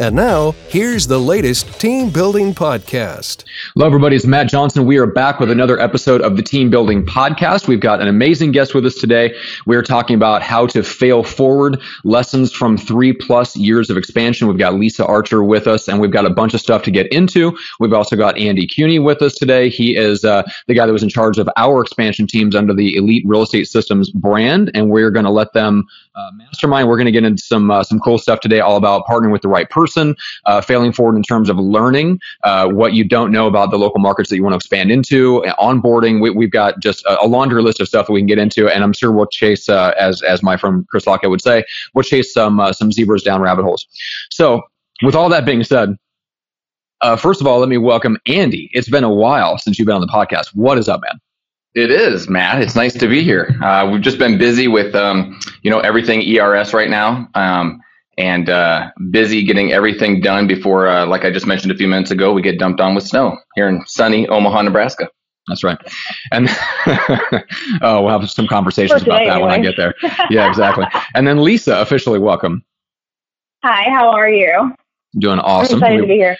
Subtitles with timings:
[0.00, 3.42] And now, here's the latest team building podcast.
[3.74, 4.14] Hello, everybody.
[4.14, 4.86] It's Matt Johnson.
[4.86, 7.66] We are back with another episode of the Team Building Podcast.
[7.66, 9.34] We've got an amazing guest with us today.
[9.66, 14.46] We are talking about how to fail forward, lessons from three plus years of expansion.
[14.46, 17.08] We've got Lisa Archer with us, and we've got a bunch of stuff to get
[17.12, 17.58] into.
[17.80, 19.68] We've also got Andy Cuny with us today.
[19.68, 22.94] He is uh, the guy that was in charge of our expansion teams under the
[22.94, 26.88] Elite Real Estate Systems brand, and we're going to let them uh, mastermind.
[26.88, 29.42] We're going to get into some uh, some cool stuff today, all about partnering with
[29.42, 33.46] the right person, uh, failing forward in terms of learning uh, what you don't know
[33.46, 36.20] about the local markets that you want to expand into, onboarding.
[36.20, 38.82] We, have got just a, laundry list of stuff that we can get into, and
[38.82, 42.32] I'm sure we'll chase, uh, as as my friend Chris Lockett would say, we'll chase
[42.32, 43.86] some uh, some zebras down rabbit holes.
[44.30, 44.62] So,
[45.02, 45.96] with all that being said.
[47.18, 48.70] first of all, let me welcome Andy.
[48.72, 50.48] It's been a while since you've been on the podcast.
[50.54, 51.20] What is up, man?
[51.78, 52.60] It is, Matt.
[52.60, 53.56] It's nice to be here.
[53.62, 57.80] Uh, we've just been busy with, um, you know, everything ERS right now, um,
[58.16, 62.10] and uh, busy getting everything done before, uh, like I just mentioned a few minutes
[62.10, 65.08] ago, we get dumped on with snow here in sunny Omaha, Nebraska.
[65.46, 65.78] That's right.
[66.32, 66.48] And
[67.80, 69.42] oh, we'll have some conversations about that anyway.
[69.42, 69.94] when I get there.
[70.30, 70.86] Yeah, exactly.
[71.14, 72.64] and then Lisa, officially welcome.
[73.62, 74.74] Hi, how are you?
[75.20, 75.76] Doing awesome.
[75.76, 76.36] I'm excited we, to be here.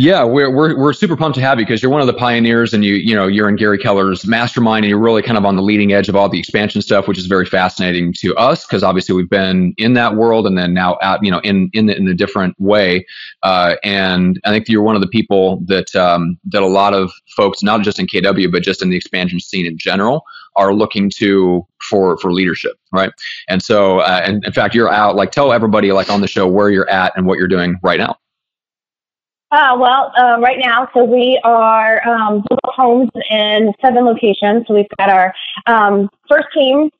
[0.00, 2.72] Yeah, we're, we're, we're super pumped to have you because you're one of the pioneers
[2.72, 5.56] and you, you know, you're in Gary Keller's mastermind and you're really kind of on
[5.56, 8.84] the leading edge of all the expansion stuff, which is very fascinating to us because
[8.84, 11.96] obviously we've been in that world and then now out, you know, in, in, the,
[11.96, 13.04] in a different way.
[13.42, 17.10] Uh, and I think you're one of the people that, um, that a lot of
[17.36, 20.22] folks, not just in KW, but just in the expansion scene in general,
[20.54, 23.12] are looking to for for leadership right
[23.48, 26.48] and so uh, and in fact you're out like tell everybody like on the show
[26.48, 28.16] where you're at and what you're doing right now
[29.50, 34.66] uh, well, uh, right now, so we are um, homes in seven locations.
[34.66, 35.34] So we've got our
[35.66, 36.90] um, first team,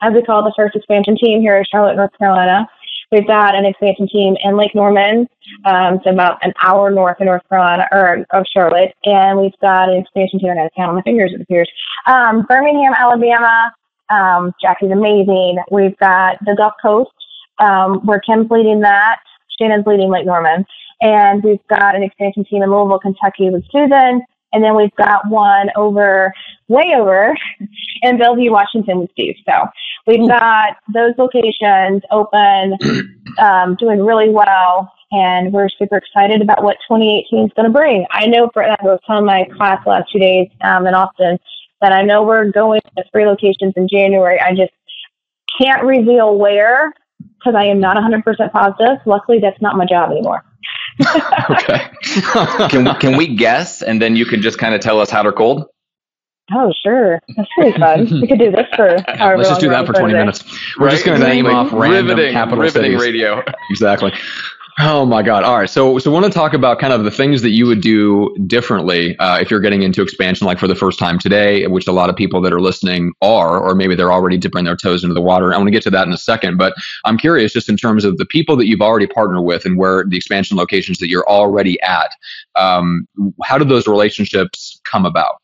[0.00, 2.66] as we call the first expansion team here in Charlotte, North Carolina.
[3.12, 5.28] We've got an expansion team in Lake Norman,
[5.64, 9.88] um, so about an hour north of North Carolina or of Charlotte, and we've got
[9.88, 10.50] an expansion team.
[10.50, 11.32] I got to count on my fingers.
[11.34, 11.68] It appears.
[12.06, 13.72] Um, Birmingham, Alabama.
[14.10, 15.58] Um, Jackie's amazing.
[15.70, 17.10] We've got the Gulf Coast.
[17.58, 19.18] Um, where Kim's leading that.
[19.60, 20.64] Shannon's leading Lake Norman.
[21.00, 24.22] And we've got an expansion team in Louisville, Kentucky with Susan.
[24.52, 26.32] And then we've got one over,
[26.68, 27.34] way over
[28.02, 29.36] in Bellevue, Washington with Steve.
[29.48, 29.66] So
[30.06, 32.76] we've got those locations open,
[33.38, 34.92] um, doing really well.
[35.12, 38.06] And we're super excited about what 2018 is going to bring.
[38.12, 41.38] I know for, I was telling my class last two days um, in Austin
[41.80, 44.38] that I know we're going to three locations in January.
[44.38, 44.72] I just
[45.60, 46.92] can't reveal where
[47.38, 48.98] because I am not 100% positive.
[49.04, 50.44] Luckily, that's not my job anymore
[51.50, 51.88] okay.
[52.68, 55.26] can we, can we guess, and then you can just kind of tell us hot
[55.26, 55.66] or cold?
[56.52, 57.20] Oh, sure.
[57.36, 58.20] That's really fun.
[58.20, 58.88] we could do this for.
[59.18, 60.44] Let's just do that for 20 minutes.
[60.76, 60.92] We're right?
[60.92, 63.00] just going to name off random riveting, capital riveting cities.
[63.00, 63.44] radio.
[63.70, 64.12] exactly.
[64.82, 65.44] Oh my God!
[65.44, 67.82] All right, so so want to talk about kind of the things that you would
[67.82, 71.86] do differently uh, if you're getting into expansion, like for the first time today, which
[71.86, 75.04] a lot of people that are listening are, or maybe they're already dipping their toes
[75.04, 75.52] into the water.
[75.52, 76.72] I want to get to that in a second, but
[77.04, 80.06] I'm curious just in terms of the people that you've already partnered with and where
[80.08, 82.10] the expansion locations that you're already at.
[82.56, 83.06] Um,
[83.44, 85.34] how do those relationships come about?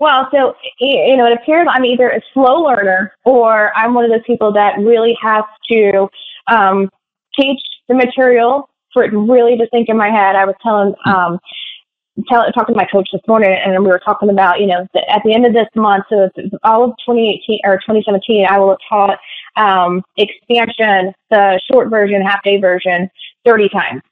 [0.00, 4.10] Well, so you know, it appears I'm either a slow learner or I'm one of
[4.10, 6.08] those people that really has to
[6.48, 6.90] um,
[7.38, 10.36] teach the material for it really to sink in my head.
[10.36, 11.38] I was telling, um,
[12.28, 15.08] tell, talking to my coach this morning, and we were talking about, you know, the,
[15.10, 16.28] at the end of this month, so
[16.62, 19.18] all of 2018 or 2017, I will have taught
[19.56, 23.10] um, expansion, the short version, half day version,
[23.44, 24.02] 30 times.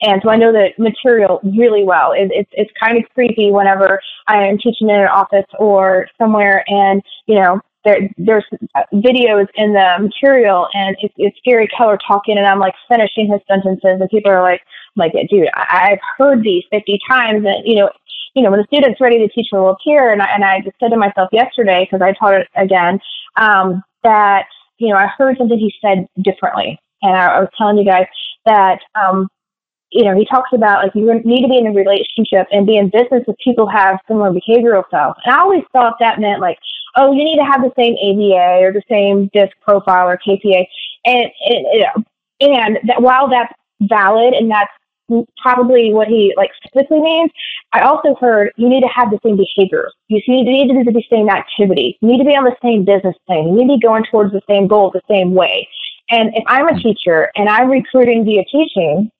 [0.00, 2.12] And so I know the material really well.
[2.12, 6.64] It, it's it's kind of creepy whenever I am teaching in an office or somewhere,
[6.68, 8.44] and you know there, there's
[8.92, 13.40] videos in the material and it's, it's Gary Keller talking and I'm like finishing his
[13.48, 14.60] sentences and people are like,
[14.96, 17.90] like, dude, I, I've heard these 50 times and, you know,
[18.34, 20.12] you know, when the student's ready to teach will appear.
[20.12, 23.00] And I, and I just said to myself yesterday, because I taught it again,
[23.36, 24.46] um, that,
[24.78, 26.78] you know, I heard something he said differently.
[27.02, 28.06] And I, I was telling you guys
[28.44, 29.28] that, um,
[29.90, 32.76] you know, he talks about like you need to be in a relationship and be
[32.76, 35.16] in business with people who have similar behavioral styles.
[35.24, 36.58] And I always thought that meant like,
[36.96, 40.66] oh, you need to have the same ABA or the same DISC profile or KPA.
[41.04, 42.04] And, and,
[42.40, 43.52] and that while that's
[43.82, 44.70] valid and that's
[45.38, 47.30] probably what he like specifically means.
[47.72, 49.92] I also heard you need to have the same behaviors.
[50.08, 51.98] You need to, need to do the same activity.
[52.00, 53.48] You need to be on the same business plan.
[53.48, 55.68] You need to be going towards the same goal the same way.
[56.10, 59.10] And if I'm a teacher and I'm recruiting via teaching,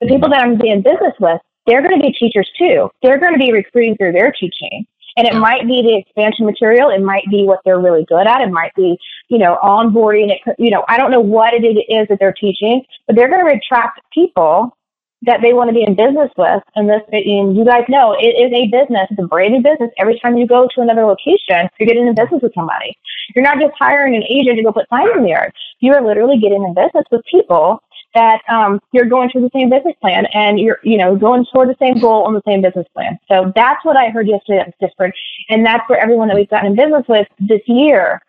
[0.00, 2.90] the people that I'm doing business with, they're going to be teachers too.
[3.02, 4.86] They're going to be recruiting through their teaching.
[5.16, 6.90] And it might be the expansion material.
[6.90, 8.40] It might be what they're really good at.
[8.40, 10.30] It might be, you know, onboarding.
[10.30, 13.46] It, you know, I don't know what it is that they're teaching, but they're going
[13.46, 14.76] to attract people
[15.22, 16.62] that they want to be in business with.
[16.74, 19.08] And this, and you guys know, it is a business.
[19.10, 19.90] It's a brand new business.
[19.98, 22.96] Every time you go to another location, you're getting in business with somebody.
[23.34, 25.52] You're not just hiring an agent to go put signs in the yard.
[25.80, 27.80] You are literally getting in business with people
[28.14, 31.68] that um, you're going through the same business plan and you're, you know, going toward
[31.68, 33.18] the same goal on the same business plan.
[33.28, 35.14] So that's what I heard yesterday that was different.
[35.48, 38.20] And that's where everyone that we've gotten in business with this year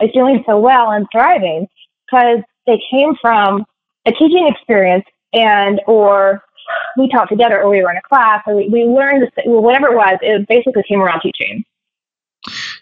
[0.00, 1.68] is doing so well and thriving
[2.06, 3.64] because they came from
[4.06, 6.42] a teaching experience and, or
[6.96, 9.96] we talked together or we were in a class or we, we learned whatever it
[9.96, 11.64] was, it basically came around teaching.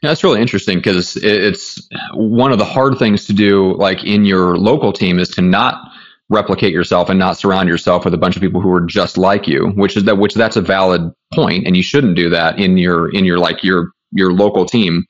[0.02, 4.24] Yeah, that's really interesting because it's one of the hard things to do, like in
[4.24, 5.92] your local team, is to not
[6.30, 9.46] replicate yourself and not surround yourself with a bunch of people who are just like
[9.46, 12.78] you which is that which that's a valid point and you shouldn't do that in
[12.78, 15.04] your in your like your your local team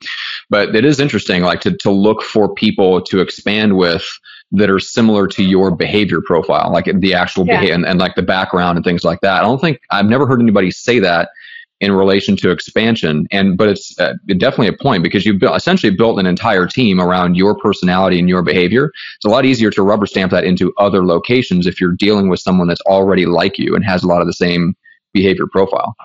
[0.49, 4.05] but it is interesting like to to look for people to expand with
[4.51, 7.53] that are similar to your behavior profile like the actual yeah.
[7.53, 10.25] behavior and, and like the background and things like that i don't think i've never
[10.25, 11.29] heard anybody say that
[11.81, 13.27] in relation to expansion.
[13.31, 17.01] And but it's uh, definitely a point because you've built, essentially built an entire team
[17.01, 18.91] around your personality and your behavior.
[19.15, 22.39] It's a lot easier to rubber stamp that into other locations if you're dealing with
[22.39, 24.75] someone that's already like you and has a lot of the same
[25.11, 25.95] behavior profile.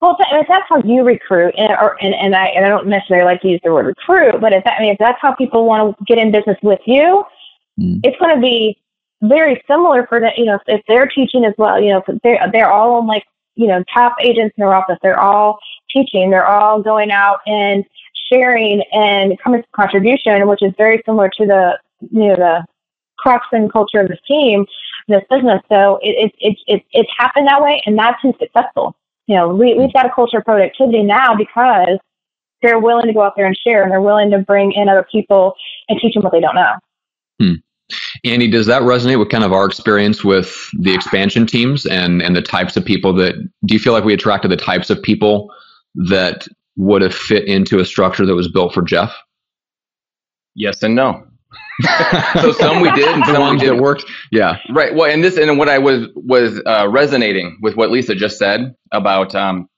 [0.00, 3.24] Well, if that's how you recruit, and, or, and, and I and I don't necessarily
[3.24, 5.66] like to use the word recruit, but if that I mean if that's how people
[5.66, 7.24] want to get in business with you,
[7.80, 7.98] mm.
[8.04, 8.80] it's going to be
[9.22, 10.38] very similar for that.
[10.38, 13.24] You know, if they're teaching as well, you know, they're they're all on like
[13.58, 14.98] you know, top agents in office.
[15.02, 15.58] They're all
[15.90, 16.30] teaching.
[16.30, 17.84] They're all going out and
[18.32, 21.78] sharing and coming to contribution, which is very similar to the,
[22.12, 22.64] you know, the
[23.52, 24.64] and culture of this team,
[25.08, 25.60] this business.
[25.68, 28.94] So it, it, it, it, it's happened that way, and that's who's successful.
[29.26, 31.98] You know, we, we've got a culture of productivity now because
[32.62, 35.06] they're willing to go out there and share, and they're willing to bring in other
[35.10, 35.54] people
[35.88, 36.74] and teach them what they don't know.
[37.40, 37.54] Hmm.
[38.24, 42.36] Andy, does that resonate with kind of our experience with the expansion teams and and
[42.36, 45.52] the types of people that do you feel like we attracted the types of people
[45.94, 46.46] that
[46.76, 49.14] would have fit into a structure that was built for Jeff?
[50.54, 51.24] Yes and no.
[52.40, 54.04] so some we did, and some we did worked.
[54.32, 54.94] Yeah, right.
[54.94, 58.74] Well, and this and what I was was uh, resonating with what Lisa just said
[58.90, 59.68] about um,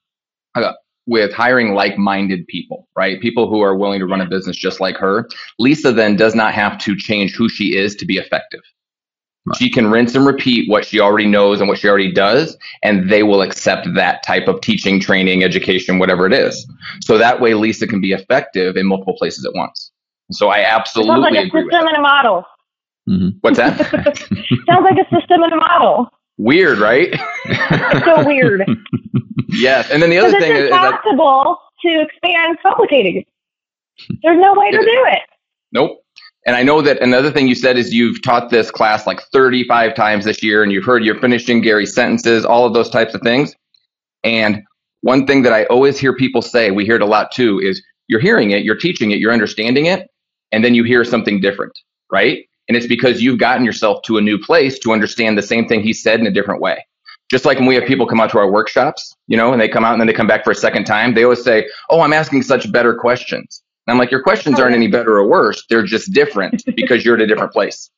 [1.06, 3.20] with hiring like-minded people, right?
[3.20, 5.28] People who are willing to run a business just like her.
[5.58, 8.60] Lisa then does not have to change who she is to be effective.
[9.46, 9.56] Right.
[9.56, 13.10] She can rinse and repeat what she already knows and what she already does, and
[13.10, 16.70] they will accept that type of teaching, training, education, whatever it is.
[17.02, 19.90] So that way, Lisa can be effective in multiple places at once.
[20.30, 22.44] So I absolutely Sounds like a system and a model.
[23.08, 23.28] Mm-hmm.
[23.40, 23.78] What's that?
[24.66, 26.10] Sounds like a system and a model.
[26.36, 27.18] Weird, right?
[28.04, 28.68] so weird.
[29.52, 33.24] yes, and then the other thing is possible to expand complicated.
[34.22, 35.20] There's no way to do it.
[35.72, 35.98] Nope.
[36.46, 39.94] And I know that another thing you said is you've taught this class like 35
[39.94, 43.20] times this year, and you've heard you're finishing Gary's sentences, all of those types of
[43.20, 43.54] things.
[44.24, 44.62] And
[45.02, 47.82] one thing that I always hear people say, we hear it a lot too, is
[48.08, 50.08] you're hearing it, you're teaching it, you're understanding it,
[50.50, 51.72] and then you hear something different,
[52.10, 52.44] right?
[52.68, 55.82] And it's because you've gotten yourself to a new place to understand the same thing
[55.82, 56.84] he said in a different way.
[57.30, 59.68] Just like when we have people come out to our workshops, you know, and they
[59.68, 62.00] come out and then they come back for a second time, they always say, Oh,
[62.00, 63.62] I'm asking such better questions.
[63.86, 65.64] And I'm like, Your questions aren't any better or worse.
[65.70, 67.90] They're just different because you're at a different place.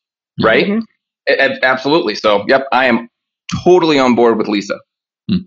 [0.43, 0.67] Right?
[0.67, 1.59] Mm-hmm.
[1.63, 2.15] absolutely.
[2.15, 3.09] So, yep, I am
[3.65, 4.79] totally on board with Lisa.
[5.31, 5.39] Hmm.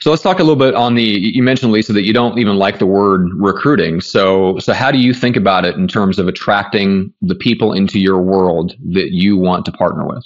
[0.00, 1.04] So let's talk a little bit on the.
[1.04, 4.00] You mentioned Lisa that you don't even like the word recruiting.
[4.00, 8.00] So so how do you think about it in terms of attracting the people into
[8.00, 10.24] your world that you want to partner with?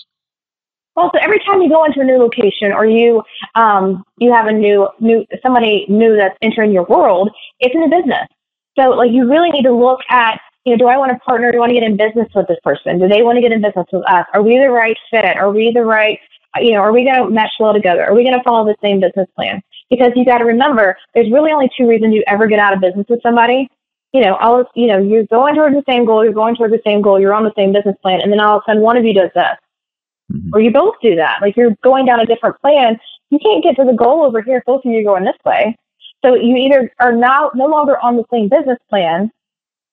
[0.96, 3.22] Well, so every time you go into a new location or you
[3.54, 7.88] um, you have a new new somebody new that's entering your world, it's in a
[7.88, 8.26] business.
[8.78, 11.52] So like you really need to look at you know, do I want to partner?
[11.52, 12.98] Do I want to get in business with this person?
[12.98, 14.26] Do they want to get in business with us?
[14.34, 15.36] Are we the right fit?
[15.36, 16.18] Are we the right
[16.60, 18.04] you know, are we going to mesh well together?
[18.04, 19.62] Are we going to follow the same business plan?
[19.90, 22.80] Because you got to remember, there's really only two reasons you ever get out of
[22.80, 23.68] business with somebody.
[24.12, 26.80] You know, all you know, you're going towards the same goal, you're going towards the
[26.86, 28.96] same goal, you're on the same business plan, and then all of a sudden one
[28.96, 29.58] of you does this.
[30.32, 30.50] Mm-hmm.
[30.52, 31.38] Or you both do that.
[31.40, 32.98] Like you're going down a different plan.
[33.30, 35.36] You can't get to the goal over here if both of you are going this
[35.44, 35.76] way.
[36.24, 39.30] So you either are now no longer on the same business plan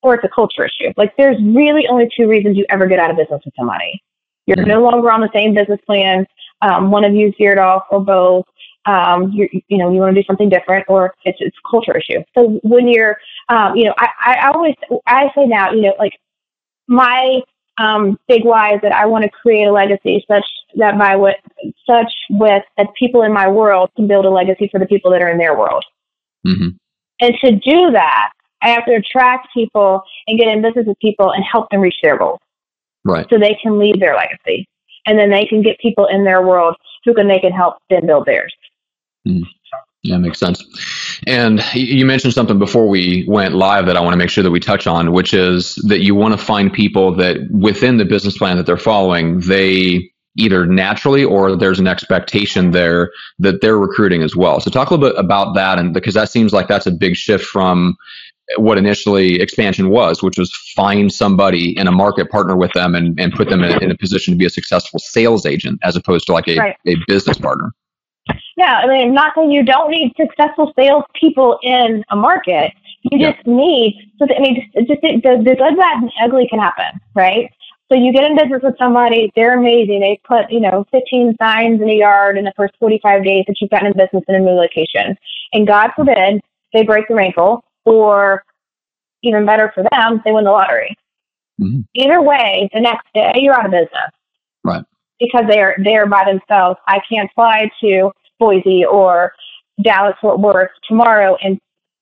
[0.02, 0.92] or it's a culture issue.
[0.98, 4.02] Like there's really only two reasons you ever get out of business with somebody.
[4.46, 4.70] You're mm-hmm.
[4.70, 6.26] no longer on the same business plan.
[6.62, 8.46] Um, one of you veered off or both.
[8.86, 11.98] Um, you you know, you want to do something different or it's, it's a culture
[11.98, 12.22] issue.
[12.38, 14.76] So when you're, um, you know, I, I always,
[15.08, 16.12] I say now, you know, like
[16.88, 17.40] my
[17.78, 21.38] um, big why is that I want to create a legacy such that by what
[21.90, 25.22] such with that people in my world can build a legacy for the people that
[25.22, 25.84] are in their world.
[26.46, 26.70] Mm-hmm.
[27.20, 31.32] And to do that, I have to attract people and get in business with people
[31.32, 32.40] and help them reach their goals.
[33.06, 33.28] Right.
[33.30, 34.68] So they can leave their legacy.
[35.06, 38.06] And then they can get people in their world who can they can help them
[38.08, 38.54] build theirs.
[39.28, 39.44] Mm.
[40.04, 40.62] Yeah, makes sense.
[41.26, 44.52] And you mentioned something before we went live that I want to make sure that
[44.52, 48.38] we touch on, which is that you want to find people that within the business
[48.38, 54.24] plan that they're following, they either naturally or there's an expectation there that they're recruiting
[54.24, 54.60] as well.
[54.60, 57.16] So talk a little bit about that and because that seems like that's a big
[57.16, 57.96] shift from
[58.58, 63.18] what initially expansion was, which was find somebody in a market, partner with them and,
[63.20, 66.26] and put them in, in a position to be a successful sales agent as opposed
[66.26, 66.76] to like a, right.
[66.86, 67.72] a business partner.
[68.56, 72.72] Yeah, I mean, I'm not saying you don't need successful salespeople in a market.
[73.04, 73.32] You yeah.
[73.32, 77.00] just need, so I mean, just, just the, the good, bad, and ugly can happen,
[77.16, 77.52] right?
[77.92, 80.00] So you get in business with somebody, they're amazing.
[80.00, 83.58] They put, you know, 15 signs in a yard in the first 45 days that
[83.60, 85.18] you've gotten in business in a new location.
[85.52, 86.42] And God forbid
[86.74, 88.44] they break their ankle, or
[89.22, 90.96] even better for them, they win the lottery.
[91.60, 91.82] Mm-hmm.
[91.96, 94.12] Either way, the next day you're out of business.
[94.64, 94.84] Right
[95.24, 96.80] because they are there by themselves.
[96.88, 99.34] I can't fly to Boise or
[99.82, 101.60] Dallas Fort Worth tomorrow and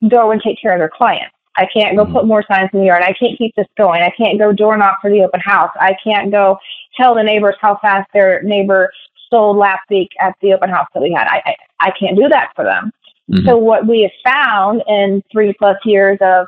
[0.10, 1.36] go and take care of their clients.
[1.58, 2.14] I can't go mm-hmm.
[2.14, 3.04] put more signs in the yard.
[3.04, 4.02] I can't keep this going.
[4.02, 5.72] I can't go door knock for the open house.
[5.80, 6.58] I can't go
[6.98, 8.92] tell the neighbors how fast their neighbor
[9.30, 11.28] sold last week at the open house that we had.
[11.28, 12.92] I I, I can't do that for them.
[13.30, 13.48] Mm-hmm.
[13.48, 16.48] So what we have found in three plus years of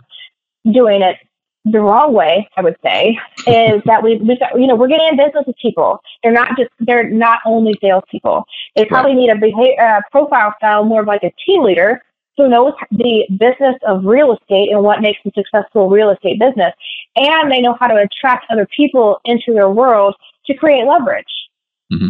[0.72, 1.18] doing it
[1.65, 3.17] the wrong way, I would say,
[3.48, 6.00] is that we, we you know, we're getting in business with people.
[6.22, 8.46] They're not just, they're not only salespeople.
[8.75, 12.01] They probably need a behavior, uh, profile style more of like a team leader
[12.36, 16.74] who knows the business of real estate and what makes a successful real estate business.
[17.15, 20.15] And they know how to attract other people into their world
[20.48, 21.25] to create leverage.
[21.93, 22.10] Mm-hmm.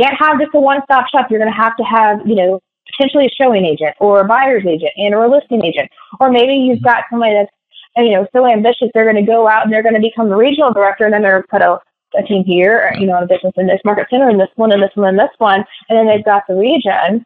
[0.00, 1.28] Can't have just a one stop shop.
[1.30, 2.60] You're going to have to have, you know,
[2.92, 5.90] potentially a showing agent or a buyer's agent and or a listing agent.
[6.20, 6.84] Or maybe you've mm-hmm.
[6.84, 7.50] got somebody that's
[7.96, 10.28] and, you know, so ambitious, they're going to go out and they're going to become
[10.28, 11.78] the regional director, and then they're put a,
[12.16, 14.82] a team here, you know, a business in this market center, and this one, and
[14.82, 17.24] this one, and this one, and then they've got the region.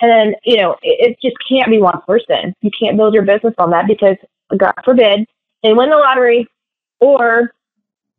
[0.00, 2.54] And then, you know, it, it just can't be one person.
[2.60, 4.16] You can't build your business on that because,
[4.56, 5.26] God forbid,
[5.62, 6.48] they win the lottery
[7.00, 7.52] or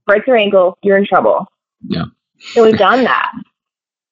[0.05, 1.47] break your ankle, you're in trouble.
[1.87, 2.05] Yeah.
[2.39, 3.31] So we've done that.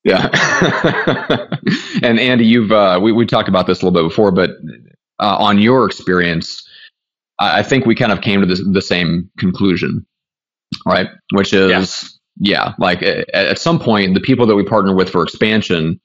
[0.04, 0.30] Yeah.
[2.02, 4.50] and Andy, you've uh, we we talked about this a little bit before, but
[5.20, 6.68] uh, on your experience,
[7.42, 10.06] I think we kind of came to the, the same conclusion,
[10.86, 11.08] right?
[11.34, 15.10] Which is, yeah, yeah like at, at some point, the people that we partner with
[15.10, 16.00] for expansion,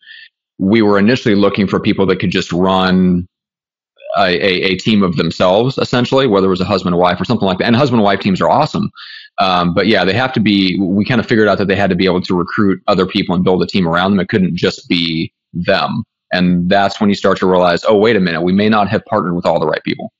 [0.58, 3.28] we were initially looking for people that could just run
[4.16, 7.26] a, a, a, team of themselves, essentially, whether it was a husband and wife or
[7.26, 7.66] something like that.
[7.66, 8.90] And husband and wife teams are awesome.
[9.38, 11.90] Um, but yeah, they have to be, we kind of figured out that they had
[11.90, 14.20] to be able to recruit other people and build a team around them.
[14.20, 16.04] It couldn't just be them.
[16.32, 19.04] And that's when you start to realize, oh, wait a minute, we may not have
[19.04, 20.10] partnered with all the right people.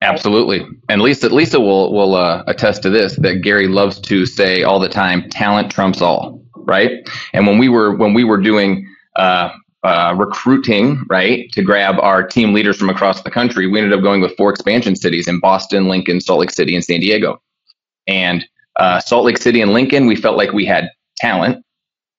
[0.00, 4.62] Absolutely, and Lisa Lisa will will uh, attest to this that Gary loves to say
[4.62, 7.08] all the time, talent trumps all, right?
[7.32, 8.86] And when we were when we were doing
[9.16, 9.50] uh,
[9.82, 14.02] uh, recruiting, right, to grab our team leaders from across the country, we ended up
[14.02, 17.42] going with four expansion cities in Boston, Lincoln, Salt Lake City, and San Diego.
[18.06, 21.64] And uh, Salt Lake City and Lincoln, we felt like we had talent,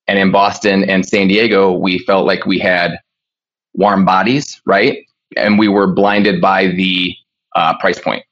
[0.06, 3.00] and in Boston and San Diego, we felt like we had
[3.74, 5.06] warm bodies, right?
[5.38, 7.16] And we were blinded by the
[7.56, 8.24] uh, price point.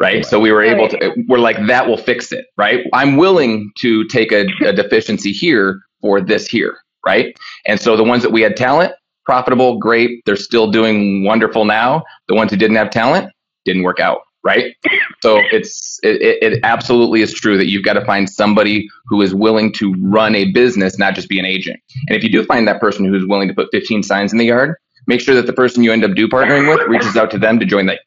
[0.00, 0.16] Right?
[0.16, 0.26] right.
[0.26, 2.46] So we were able to, we're like, that will fix it.
[2.56, 2.86] Right.
[2.92, 6.78] I'm willing to take a, a deficiency here for this here.
[7.04, 7.36] Right.
[7.66, 8.92] And so the ones that we had talent,
[9.24, 10.22] profitable, great.
[10.24, 12.02] They're still doing wonderful now.
[12.28, 13.30] The ones who didn't have talent
[13.64, 14.20] didn't work out.
[14.44, 14.74] Right.
[15.20, 19.34] So it's, it, it absolutely is true that you've got to find somebody who is
[19.34, 21.80] willing to run a business, not just be an agent.
[22.06, 24.44] And if you do find that person who's willing to put 15 signs in the
[24.44, 24.76] yard,
[25.08, 27.58] make sure that the person you end up do partnering with reaches out to them
[27.58, 28.02] to join that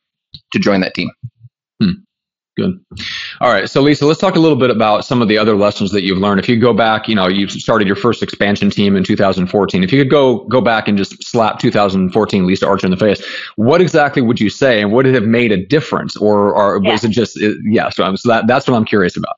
[0.51, 1.09] to join that team.
[1.81, 1.91] Hmm.
[2.57, 2.83] Good.
[3.39, 3.69] All right.
[3.69, 6.17] So, Lisa, let's talk a little bit about some of the other lessons that you've
[6.17, 6.39] learned.
[6.41, 9.83] If you go back, you know, you started your first expansion team in 2014.
[9.83, 13.23] If you could go go back and just slap 2014 Lisa Archer in the face,
[13.55, 16.91] what exactly would you say, and would it have made a difference, or, or yeah.
[16.91, 17.89] was it just yeah?
[17.89, 19.37] So, I'm, so that, that's what I'm curious about.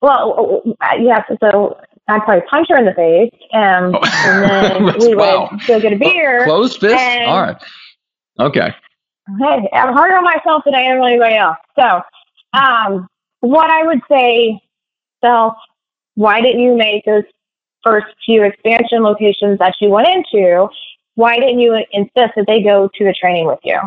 [0.00, 0.60] Well,
[0.98, 1.24] yes.
[1.40, 1.78] So
[2.08, 4.00] I'd probably punch her in the face, um, oh.
[4.24, 5.50] and then we wow.
[5.52, 6.44] would go get a beer.
[6.46, 6.96] Closed fist.
[6.96, 7.56] All right.
[8.40, 8.74] Okay
[9.40, 11.58] hey, I'm harder on myself than I am on anybody else.
[11.78, 12.00] So,
[12.58, 13.08] um,
[13.40, 14.60] what I would say,
[15.24, 15.54] self
[16.14, 17.24] Why didn't you make those
[17.84, 20.68] first few expansion locations that you went into?
[21.14, 23.78] Why didn't you insist that they go to the training with you?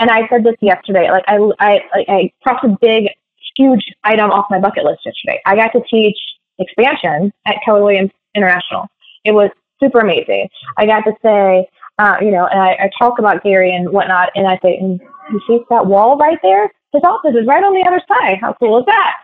[0.00, 1.10] And I said this yesterday.
[1.10, 3.08] Like I, I, I crossed a big,
[3.56, 5.40] huge item off my bucket list yesterday.
[5.46, 6.18] I got to teach
[6.58, 8.86] expansion at Keller Williams International.
[9.24, 10.48] It was super amazing.
[10.76, 14.30] I got to say, uh, you know, and I, I talk about Gary and whatnot,
[14.34, 16.70] and I say, and you see that wall right there?
[16.92, 18.38] His office is right on the other side.
[18.40, 19.14] How cool is that?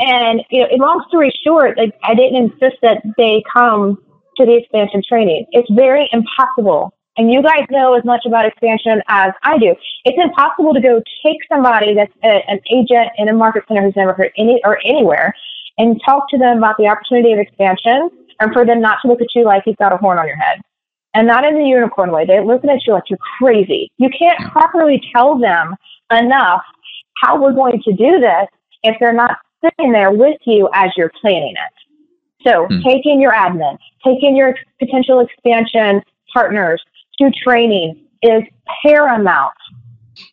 [0.00, 3.98] And you know, long story short, like, I didn't insist that they come
[4.36, 5.46] to the expansion training.
[5.52, 6.94] It's very impossible.
[7.16, 9.74] And you guys know as much about expansion as I do.
[10.04, 13.96] It's impossible to go take somebody that's a, an agent in a market center who's
[13.96, 15.34] never heard any or anywhere
[15.76, 19.20] and talk to them about the opportunity of expansion and for them not to look
[19.20, 20.60] at you like you've got a horn on your head.
[21.14, 22.24] And not in the unicorn way.
[22.24, 23.90] They're looking at you like you're crazy.
[23.98, 25.74] You can't properly tell them
[26.12, 26.62] enough
[27.16, 28.46] how we're going to do this
[28.82, 32.46] if they're not sitting there with you as you're planning it.
[32.46, 32.80] So hmm.
[32.82, 36.02] taking your admin, taking your potential expansion
[36.32, 36.82] partners
[37.18, 38.42] to training is
[38.82, 39.54] paramount.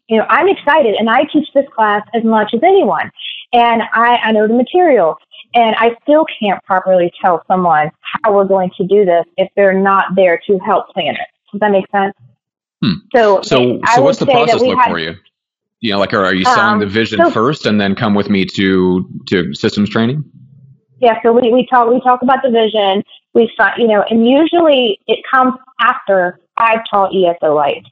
[0.08, 3.10] You know, I'm excited and I teach this class as much as anyone.
[3.54, 5.18] And I, I know the material.
[5.54, 7.90] And I still can't properly tell someone
[8.24, 11.28] how we're going to do this if they're not there to help plan it.
[11.52, 12.14] Does that make sense?
[12.82, 12.94] Hmm.
[13.16, 15.16] So, so, so what's the process look had, for you?
[15.80, 18.14] You know, like, are, are you selling um, the vision so, first and then come
[18.14, 20.24] with me to to systems training?
[21.00, 21.20] Yeah.
[21.24, 23.04] So we, we talk we talk about the vision.
[23.34, 27.84] We you know, and usually it comes after I've taught ESO Light.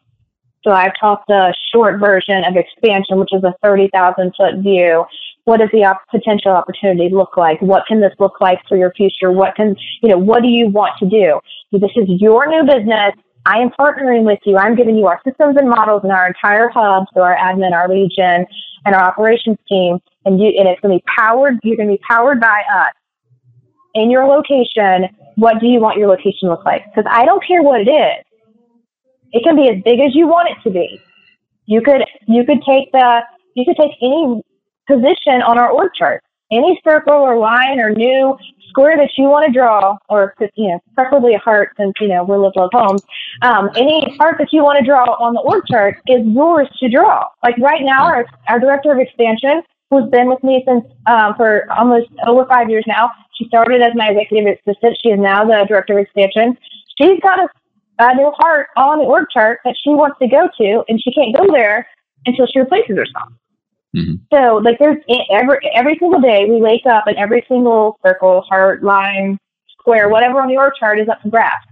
[0.64, 5.06] So I've taught the short version of expansion, which is a 30,000 foot view.
[5.46, 7.62] What does the op- potential opportunity look like?
[7.62, 9.32] What can this look like for your future?
[9.32, 11.40] What can, you know, what do you want to do?
[11.72, 13.14] This is your new business.
[13.46, 14.58] I am partnering with you.
[14.58, 17.88] I'm giving you our systems and models and our entire hub, so our admin, our
[17.88, 18.46] legion,
[18.86, 20.00] and our operations team.
[20.26, 21.60] And you, and it's going to be powered.
[21.64, 22.94] You're going to be powered by us.
[23.94, 26.84] In your location, what do you want your location to look like?
[26.86, 28.26] Because I don't care what it is.
[29.32, 31.00] It can be as big as you want it to be.
[31.66, 33.22] You could you could take the
[33.54, 34.42] you could take any
[34.88, 38.38] position on our org chart, any circle or line or new
[38.70, 42.24] square that you want to draw, or you know, preferably a heart since you know
[42.24, 43.02] we're live love homes.
[43.42, 46.90] Um, any heart that you want to draw on the org chart is yours to
[46.90, 47.26] draw.
[47.44, 51.72] Like right now, our our director of expansion, who's been with me since um, for
[51.72, 53.10] almost over five years now.
[53.36, 54.98] She started as my executive assistant.
[55.02, 56.58] She is now the director of expansion.
[56.98, 57.48] She's got a
[58.00, 61.14] a new heart on the org chart that she wants to go to, and she
[61.14, 61.88] can't go there
[62.26, 63.32] until she replaces herself.
[63.96, 64.16] Mm-hmm.
[64.34, 64.98] So, like, there's
[65.32, 69.38] every every single day we wake up, and every single circle, heart, line,
[69.80, 71.66] square, whatever on the org chart is up for grabs.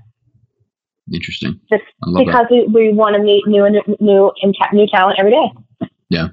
[1.11, 1.59] Interesting.
[1.69, 4.31] Just because we, we want to meet new and new
[4.71, 5.89] new talent every day.
[6.09, 6.27] Yeah.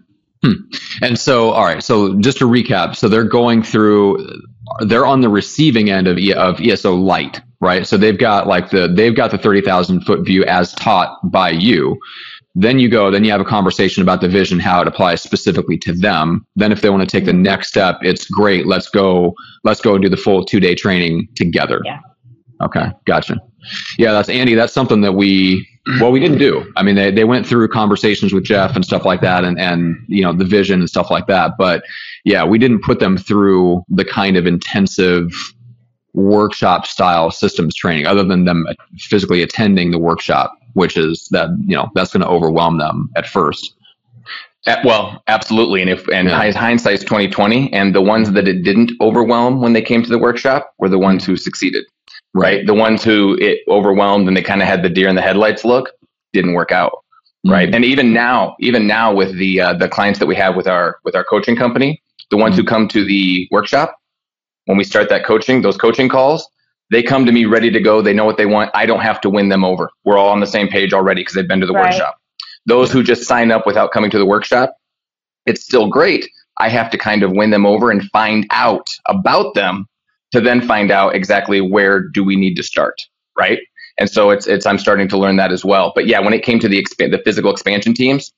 [0.44, 0.52] Hmm.
[1.02, 1.82] And so, all right.
[1.82, 4.42] So, just to recap, so they're going through,
[4.80, 7.86] they're on the receiving end of of ESO Light, right?
[7.86, 11.50] So they've got like the they've got the thirty thousand foot view as taught by
[11.50, 11.98] you.
[12.54, 15.78] Then you go, then you have a conversation about the vision, how it applies specifically
[15.78, 16.44] to them.
[16.56, 17.42] Then if they want to take the mm-hmm.
[17.42, 18.66] next step, it's great.
[18.66, 21.80] Let's go, let's go and do the full two day training together.
[21.84, 22.00] Yeah.
[22.62, 23.40] Okay, gotcha.
[23.98, 24.54] Yeah, that's Andy.
[24.54, 25.66] That's something that we
[26.00, 26.70] well, we didn't do.
[26.76, 29.96] I mean, they, they went through conversations with Jeff and stuff like that, and and
[30.08, 31.52] you know the vision and stuff like that.
[31.58, 31.84] But
[32.24, 35.32] yeah, we didn't put them through the kind of intensive
[36.12, 38.66] workshop style systems training, other than them
[38.98, 43.26] physically attending the workshop, which is that you know that's going to overwhelm them at
[43.26, 43.74] first.
[44.84, 46.52] Well, absolutely, and if and yeah.
[46.52, 50.18] hindsight's twenty twenty, and the ones that it didn't overwhelm when they came to the
[50.18, 51.84] workshop were the ones who succeeded
[52.34, 52.66] right?
[52.66, 55.64] The ones who it overwhelmed and they kind of had the deer in the headlights
[55.64, 55.90] look
[56.32, 57.50] didn't work out, mm-hmm.
[57.50, 57.74] right?
[57.74, 60.98] And even now, even now with the uh, the clients that we have with our
[61.04, 62.62] with our coaching company, the ones mm-hmm.
[62.62, 63.96] who come to the workshop
[64.66, 66.48] when we start that coaching, those coaching calls,
[66.90, 68.02] they come to me ready to go.
[68.02, 68.70] They know what they want.
[68.74, 69.90] I don't have to win them over.
[70.04, 71.86] We're all on the same page already because they've been to the right.
[71.86, 72.16] workshop.
[72.66, 74.74] Those who just sign up without coming to the workshop,
[75.46, 76.28] it's still great.
[76.58, 79.86] I have to kind of win them over and find out about them
[80.32, 83.00] to then find out exactly where do we need to start,
[83.38, 83.60] right?
[83.98, 85.92] And so it's it's I'm starting to learn that as well.
[85.94, 88.32] But yeah, when it came to the exp- the physical expansion teams,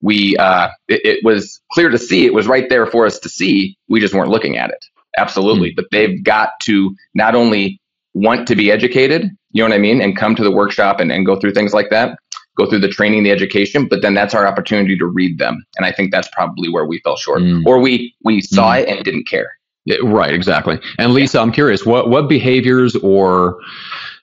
[0.00, 2.26] we uh, it, it, was clear to see.
[2.26, 3.76] It was right there for us to see.
[3.88, 4.84] We just weren't looking at it.
[5.16, 5.70] Absolutely.
[5.70, 5.76] Mm-hmm.
[5.76, 7.80] But they've got to not only
[8.16, 11.12] want to be educated, you know what I mean, and come to the workshop and,
[11.12, 12.18] and go through things like that,
[12.56, 15.62] go through the training, the education, but then that's our opportunity to read them.
[15.76, 17.42] And I think that's probably where we fell short.
[17.42, 17.66] Mm.
[17.66, 18.80] Or we we saw mm.
[18.80, 19.50] it and didn't care.
[19.84, 20.80] Yeah, right, exactly.
[20.98, 23.60] And Lisa, I'm curious, what what behaviors or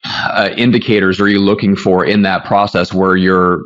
[0.04, 3.62] uh, indicators are you looking for in that process where you're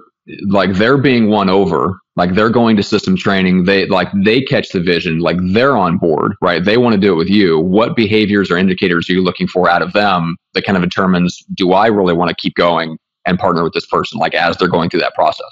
[0.47, 4.69] like they're being won over like they're going to system training they like they catch
[4.69, 7.95] the vision like they're on board right they want to do it with you what
[7.95, 11.71] behaviors or indicators are you looking for out of them that kind of determines do
[11.71, 14.89] i really want to keep going and partner with this person like as they're going
[14.89, 15.49] through that process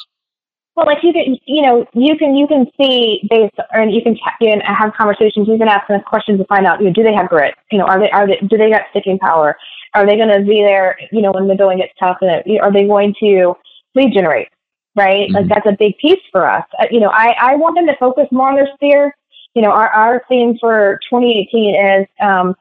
[0.76, 4.18] well, like you can, you know, you can you can see based, and you can
[4.42, 5.48] and have conversations.
[5.48, 7.56] You can ask them questions to find out, you know, do they have grit?
[7.72, 9.58] You know, are they are they do they got sticking power?
[9.94, 10.98] Are they going to be there?
[11.14, 13.54] You know, when the going gets tough, and are they going to
[13.96, 14.50] lead generate?
[14.96, 15.30] Right?
[15.30, 15.36] Mm-hmm.
[15.36, 16.66] Like that's a big piece for us.
[16.80, 19.14] Uh, you know, I, I want them to focus more on their sphere.
[19.54, 22.56] You know, our, our theme for 2018 is um,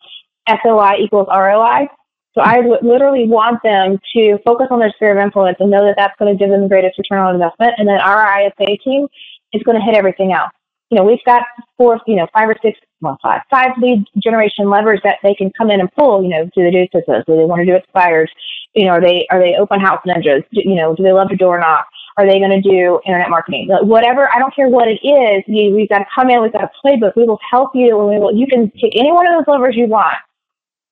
[0.48, 1.88] SOI equals ROI.
[2.34, 5.84] So I w- literally want them to focus on their sphere of influence and know
[5.84, 7.74] that that's going to give them the greatest return on investment.
[7.78, 9.06] And then our ISA team
[9.52, 10.50] is going to hit everything else.
[10.90, 11.42] You know, we've got
[11.76, 15.50] four, you know, five or six, well, five, five lead generation levers that they can
[15.56, 16.22] come in and pull.
[16.22, 17.24] You know, do they do CISAs?
[17.26, 18.30] Do they want to do expires?
[18.74, 20.44] You know, are they are they open house ninjas?
[20.52, 21.86] Do, you know, do they love to door knock?
[22.16, 23.68] Are they going to do internet marketing?
[23.82, 25.42] Whatever, I don't care what it is.
[25.48, 26.40] You, we've got to come in.
[26.40, 27.16] We've got a playbook.
[27.16, 27.98] We will help you.
[27.98, 30.16] And we will, you can take any one of those levers you want.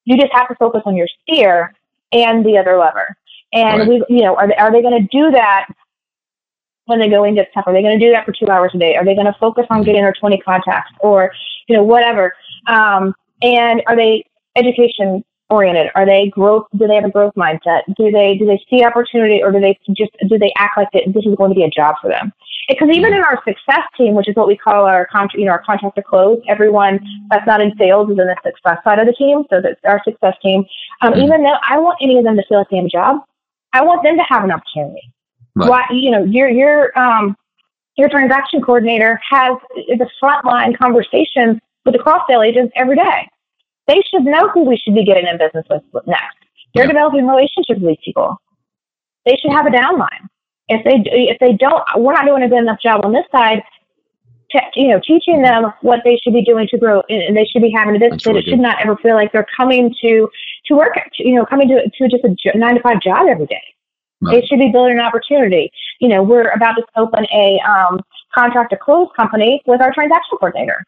[0.05, 1.75] You just have to focus on your sphere
[2.11, 3.17] and the other lever.
[3.53, 3.89] And right.
[3.89, 5.67] we, you know, are they, are they going to do that
[6.87, 7.65] when they go in into stuff?
[7.67, 8.97] Are they going to do that for two hours a day?
[8.97, 11.33] Are they going to focus on getting their 20 contacts or,
[11.69, 12.35] you know, whatever?
[12.67, 14.25] Um, and are they
[14.57, 15.91] education oriented?
[15.95, 16.67] Are they growth?
[16.77, 17.83] Do they have a growth mindset?
[17.97, 21.13] Do they do they see opportunity, or do they just do they act like that
[21.13, 22.33] this is going to be a job for them?
[22.69, 25.53] Because even in our success team, which is what we call our contract, you know,
[25.53, 29.07] our contract to close, everyone that's not in sales is in the success side of
[29.07, 29.43] the team.
[29.51, 30.65] So that's our success team.
[31.03, 31.23] Um, mm-hmm.
[31.23, 33.23] Even though I want any of them to feel like they have a job,
[33.73, 35.13] I want them to have an opportunity.
[35.55, 35.69] Right.
[35.69, 37.37] Why, you know, your your um,
[37.97, 43.29] your transaction coordinator has the frontline conversations with the cross sale agents every day
[43.87, 46.37] they should know who we should be getting in business with next.
[46.75, 46.93] They're yeah.
[46.93, 48.37] developing relationships with these people.
[49.27, 50.29] They should have a downline.
[50.69, 53.63] If they if they don't, we're not doing a good enough job on this side.
[54.53, 57.63] To, you know, teaching them what they should be doing to grow, and they should
[57.63, 58.27] be having a business.
[58.27, 60.29] Really it should not ever feel like they're coming to
[60.67, 60.95] to work.
[61.19, 63.63] You know, coming to to just a nine to five job every day.
[64.21, 64.41] Right.
[64.41, 65.73] They should be building an opportunity.
[66.01, 68.01] You know, we're about to open a um,
[68.35, 70.85] contract to close company with our transaction coordinator,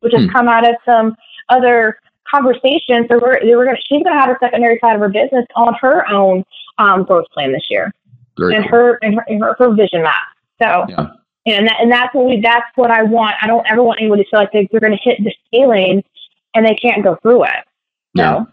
[0.00, 0.30] which has hmm.
[0.30, 1.16] come out of some
[1.50, 1.98] other
[2.30, 3.06] conversations.
[3.10, 5.74] So we're, we're gonna, she's going to have a secondary side of her business on
[5.80, 6.44] her own
[6.78, 7.92] um, growth plan this year,
[8.38, 8.78] Very and, cool.
[8.78, 10.14] her, and her and her her vision map.
[10.60, 10.86] So.
[10.88, 11.10] Yeah.
[11.46, 13.34] And that, and that's what we, that's what I want.
[13.40, 16.04] I don't ever want anybody to feel like they, they're going to hit the ceiling
[16.54, 17.64] and they can't go through it.
[18.12, 18.44] Yeah.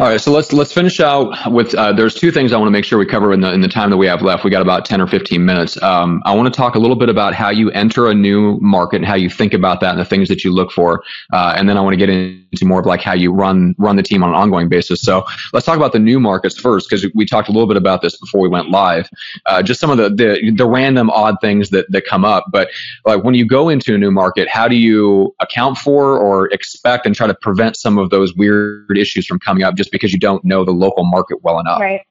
[0.00, 1.74] All right, so let's let's finish out with.
[1.74, 3.68] Uh, there's two things I want to make sure we cover in the in the
[3.68, 4.44] time that we have left.
[4.44, 5.80] We got about ten or fifteen minutes.
[5.82, 8.98] Um, I want to talk a little bit about how you enter a new market
[8.98, 11.68] and how you think about that and the things that you look for, uh, and
[11.68, 14.22] then I want to get into more of like how you run run the team
[14.22, 15.02] on an ongoing basis.
[15.02, 18.00] So let's talk about the new markets first because we talked a little bit about
[18.00, 19.10] this before we went live.
[19.46, 22.68] Uh, just some of the, the the random odd things that that come up, but
[23.04, 27.04] like when you go into a new market, how do you account for or expect
[27.04, 29.74] and try to prevent some of those weird issues from coming up?
[29.74, 31.80] Just just because you don't know the local market well enough.
[31.80, 32.02] Right.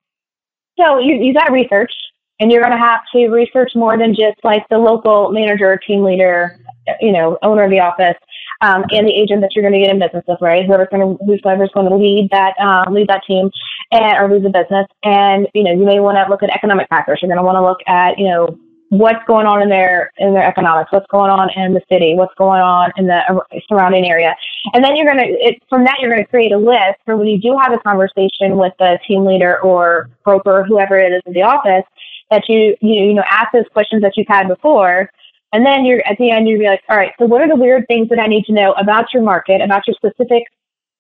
[0.79, 1.91] So you, you got to research,
[2.39, 6.03] and you're going to have to research more than just like the local manager, team
[6.03, 6.59] leader,
[7.01, 8.15] you know, owner of the office,
[8.61, 10.65] um, and the agent that you're going to get in business with, right?
[10.65, 13.49] Whoever's going to whoever's going to lead that uh, lead that team
[13.91, 16.87] and or lead the business, and you know, you may want to look at economic
[16.89, 17.19] factors.
[17.21, 20.33] You're going to want to look at you know what's going on in their in
[20.33, 24.09] their economics, what's going on in the city, what's going on in the uh, surrounding
[24.09, 24.35] area,
[24.73, 27.39] and then you're gonna it, from that you're gonna create a list for when you
[27.39, 31.41] do have a conversation with the team leader or broker, whoever it is in the
[31.41, 31.83] office,
[32.31, 35.09] that you you you know ask those questions that you've had before,
[35.51, 37.55] and then you're at the end you'll be like, all right, so what are the
[37.55, 40.43] weird things that I need to know about your market, about your specific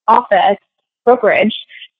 [0.07, 0.57] office
[1.05, 1.55] brokerage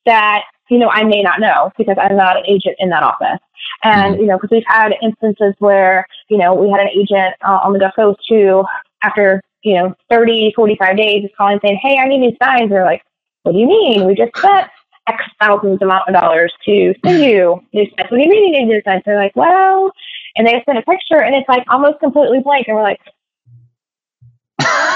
[0.05, 3.39] that you know I may not know because I'm not an agent in that office.
[3.83, 4.21] And, mm-hmm.
[4.21, 7.73] you know, because we've had instances where, you know, we had an agent uh, on
[7.73, 8.63] the Gulf Coast who,
[9.03, 12.69] after, you know, 30, 45 days, is calling saying, hey, I need these signs.
[12.69, 13.03] They're like,
[13.43, 14.05] what do you mean?
[14.05, 14.69] We just spent
[15.07, 18.11] X thousands amount of dollars to send you these signs.
[18.11, 19.03] What do you mean you need these signs?
[19.05, 19.91] They're like, well,
[20.35, 22.67] and they send a picture and it's like almost completely blank.
[22.67, 22.99] And we're like,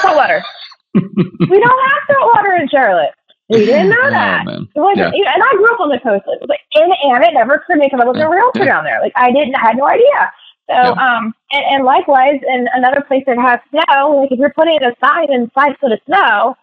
[0.01, 0.43] salt water.
[0.93, 3.13] we don't have salt water in Charlotte.
[3.51, 4.45] We didn't know oh, that.
[4.47, 5.33] Oh, it wasn't, yeah.
[5.33, 6.23] and I grew up on the coast.
[6.25, 8.65] It was like, and, and it never occurred to me because I wasn't a realtor
[8.65, 9.01] down there.
[9.01, 10.31] Like I didn't, I had no idea.
[10.69, 10.91] So, yeah.
[10.91, 14.95] um, and, and likewise, in another place that has snow, like if you're putting a
[15.03, 16.55] sign in five foot of snow,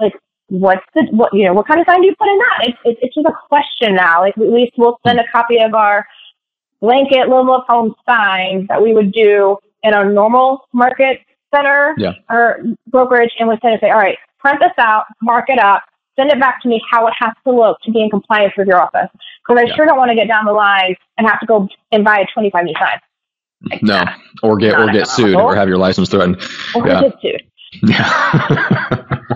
[0.00, 0.14] like
[0.48, 2.58] what's the, what, you know, what kind of sign do you put in that?
[2.68, 4.22] It's, it's, it's just a question now.
[4.22, 6.04] Like at least we'll send a copy of our
[6.80, 11.20] blanket level of home sign that we would do in a normal market
[11.54, 12.14] center yeah.
[12.28, 15.84] or brokerage and we send it say, all right, print this out, mark it up,
[16.20, 18.68] send it back to me how it has to look to be in compliance with
[18.68, 19.08] your office.
[19.12, 19.74] Because I yeah.
[19.74, 22.26] sure don't want to get down the line and have to go and buy a
[22.32, 23.00] 25 new sign.
[23.70, 24.04] Like no,
[24.42, 26.42] or get or get sued or have your license threatened.
[26.74, 27.02] Or yeah.
[27.02, 27.42] get sued.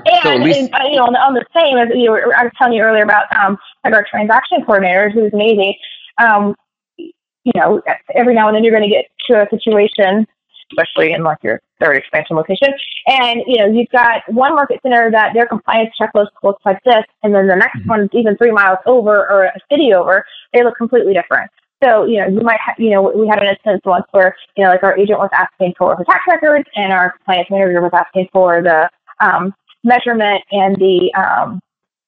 [0.07, 0.25] Yeah.
[0.25, 2.43] and, least- and, uh, you know, on the, on the same as you were, I
[2.43, 5.75] was telling you earlier about um, like our transaction coordinator, who's amazing.
[6.19, 6.57] Um,
[6.99, 7.81] you know,
[8.15, 10.27] every now and then you're going to get to a situation,
[10.71, 12.69] especially in like your third expansion location,
[13.07, 17.05] and you know you've got one market center that their compliance checklist looks like this,
[17.23, 17.91] and then the next mm-hmm.
[17.91, 21.51] one, even three miles over or a city over, they look completely different.
[21.83, 24.65] So, you know, you might, ha- you know, we had an instance once where, you
[24.65, 27.91] know, like our agent was asking for the tax records and our compliance manager was
[27.93, 28.89] asking for the
[29.21, 31.61] um, measurement and the um,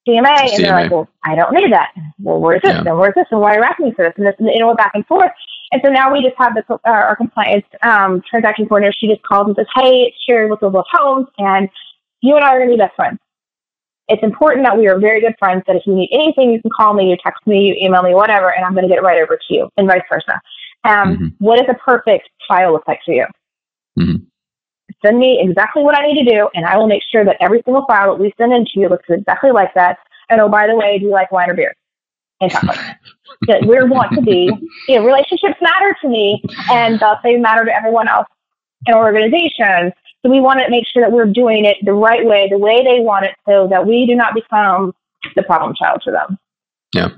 [0.08, 1.92] CMA, and they're like, well, I don't need that.
[2.20, 2.72] Well, where's this?
[2.72, 2.84] Yeah.
[2.86, 3.26] And where's this?
[3.30, 4.14] And why are you asking for this?
[4.16, 5.32] And this, and you know, back and forth.
[5.72, 8.94] And so now we just have the, uh, our compliance um, transaction coordinator.
[8.98, 11.68] She just calls and says, hey, it's Sherry with Global Homes, and
[12.20, 13.18] you and I are going to be best friends.
[14.08, 16.70] It's important that we are very good friends, that if you need anything, you can
[16.70, 19.02] call me, you text me, you email me, whatever, and I'm going to get it
[19.02, 20.40] right over to you, and vice versa.
[20.84, 21.26] Um, mm-hmm.
[21.38, 23.26] What does a perfect file look like for you?
[23.98, 24.24] Mm-hmm
[25.04, 27.62] send me exactly what I need to do, and I will make sure that every
[27.64, 29.98] single file that we send into you looks exactly like that.
[30.28, 31.74] And oh, by the way, do you like wine or beer?
[32.40, 32.78] And chocolate.
[33.48, 34.50] we want to be,
[34.88, 38.26] you know, relationships matter to me, and thus they matter to everyone else
[38.86, 39.92] in our organization.
[40.22, 42.82] So we want to make sure that we're doing it the right way, the way
[42.82, 44.94] they want it, so that we do not become
[45.34, 46.38] the problem child to them.
[46.94, 47.08] Yeah.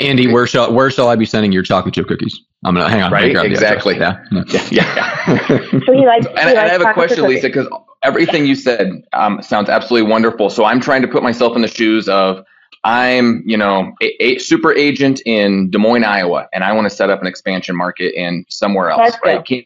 [0.00, 2.38] Andy, where shall where shall I be sending your chocolate chip cookies?
[2.64, 3.12] I'm gonna hang on.
[3.12, 3.96] Right, exactly.
[3.96, 4.68] Yeah, yeah, yeah.
[4.70, 5.66] yeah.
[5.86, 7.66] so he likes, and, and I have a question, Lisa, because
[8.02, 10.50] everything you said um, sounds absolutely wonderful.
[10.50, 12.44] So I'm trying to put myself in the shoes of
[12.84, 16.94] I'm, you know, a, a super agent in Des Moines, Iowa, and I want to
[16.94, 19.44] set up an expansion market in somewhere else, That's right?
[19.44, 19.64] Good.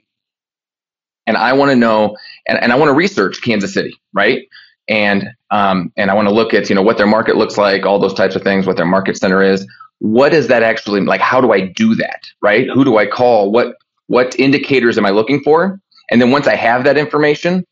[1.26, 4.48] And I want to know, and, and I want to research Kansas City, right?
[4.88, 7.84] And um, and I want to look at, you know, what their market looks like,
[7.84, 9.66] all those types of things, what their market center is
[10.00, 13.50] what does that actually like how do i do that right who do i call
[13.50, 13.76] what
[14.06, 17.66] what indicators am i looking for and then once i have that information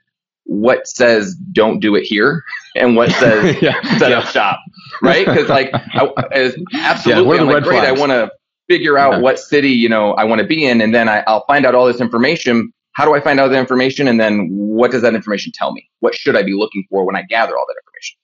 [0.47, 2.43] what says don't do it here
[2.77, 3.99] and what says yeah.
[3.99, 4.61] set up shop
[5.03, 7.89] right because like I, absolutely yeah, I'm like, great flags?
[7.89, 8.31] i want to
[8.69, 9.19] figure out yeah.
[9.21, 11.75] what city you know i want to be in and then I, i'll find out
[11.75, 15.15] all this information how do i find out the information and then what does that
[15.15, 18.17] information tell me what should i be looking for when i gather all that information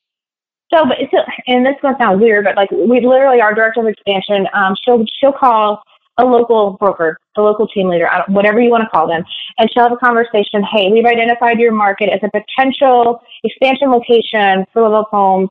[0.73, 1.13] so, but it's,
[1.47, 4.75] and this going to sound weird, but like we literally, our director of expansion, um,
[4.83, 5.83] she'll she'll call
[6.19, 9.25] a local broker, a local team leader, whatever you want to call them,
[9.59, 10.63] and she'll have a conversation.
[10.73, 15.49] Hey, we've identified your market as a potential expansion location for Love Homes.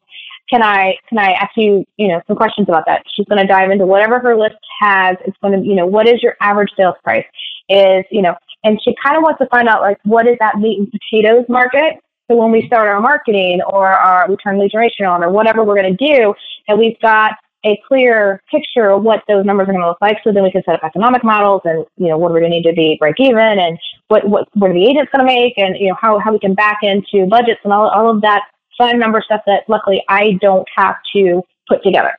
[0.50, 3.04] Can I can I ask you you know some questions about that?
[3.15, 5.17] She's going to dive into whatever her list has.
[5.26, 7.26] It's going to you know what is your average sales price?
[7.69, 10.58] Is you know, and she kind of wants to find out like what is that
[10.60, 12.00] meat and potatoes market
[12.32, 15.65] so when we start our marketing or our we turn lead generation on or whatever
[15.65, 16.34] we're going to do,
[16.69, 17.34] and we've got
[17.65, 20.17] a clear picture of what those numbers are going to look like.
[20.24, 22.52] So then we can set up economic models and, you know, what are we going
[22.52, 25.32] to need to be break even and what, what, what are the agents going to
[25.32, 28.21] make and, you know, how, how we can back into budgets and all, all of
[28.21, 28.43] that
[28.78, 32.13] fun number stuff that luckily I don't have to put together.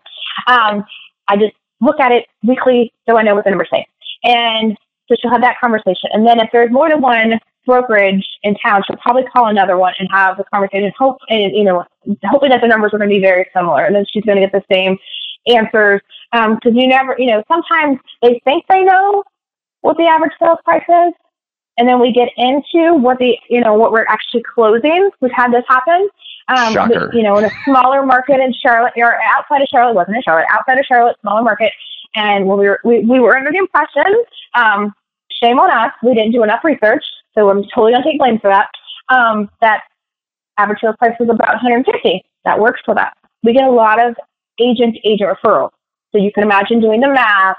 [0.46, 0.84] Um,
[1.28, 3.84] I just look at it weekly so I know what the numbers say.
[4.24, 4.76] And
[5.08, 6.10] so she'll have that conversation.
[6.12, 9.94] And then if there's more than one brokerage in town, she'll probably call another one
[9.98, 10.92] and have the conversation.
[10.96, 11.84] Hope and you know,
[12.24, 14.46] hoping that the numbers are going to be very similar, and then she's going to
[14.46, 14.96] get the same
[15.46, 16.00] answers.
[16.32, 19.22] Because um, you never, you know, sometimes they think they know
[19.82, 21.12] what the average sales price is,
[21.76, 25.10] and then we get into what the, you know, what we're actually closing.
[25.20, 26.08] We've had this happen.
[26.48, 27.10] Um, Shocker.
[27.12, 30.46] you know, in a smaller market in Charlotte or outside of Charlotte, wasn't in Charlotte,
[30.50, 31.72] outside of Charlotte, smaller market.
[32.14, 34.24] And when we were, we, we were under the impression,
[34.54, 34.92] um,
[35.42, 38.38] shame on us, we didn't do enough research so I'm totally going to take blame
[38.38, 38.68] for that.
[39.08, 39.82] Um, that
[40.58, 42.24] average sales price was about 150.
[42.44, 43.16] That works for that.
[43.42, 44.14] We get a lot of
[44.60, 45.70] agent agent referral.
[46.12, 47.56] So you can imagine doing the math,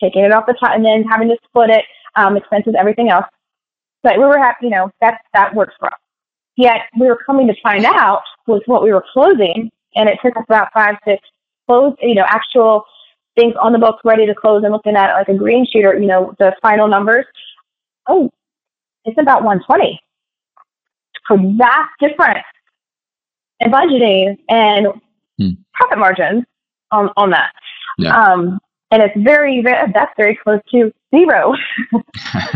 [0.00, 1.84] taking it off the top, and then having to split it,
[2.16, 3.26] um, expenses, everything else.
[4.02, 5.98] But we were happy, you know, that that works for us.
[6.56, 10.36] Yet we were coming to find out was what we were closing, and it took
[10.36, 11.22] us about five, six
[11.66, 12.84] close, you know, actual
[13.36, 15.98] things on the books ready to close and looking at like a green sheet or,
[15.98, 17.24] you know, the final numbers.
[18.08, 18.30] Oh,
[19.04, 20.00] it's about 120.
[21.28, 22.44] So vast difference
[23.60, 24.88] in budgeting and
[25.38, 25.50] hmm.
[25.74, 26.44] profit margins
[26.90, 27.52] on, on that.
[27.98, 28.16] Yeah.
[28.16, 28.58] Um,
[28.90, 31.54] and it's very, very, that's very close to zero.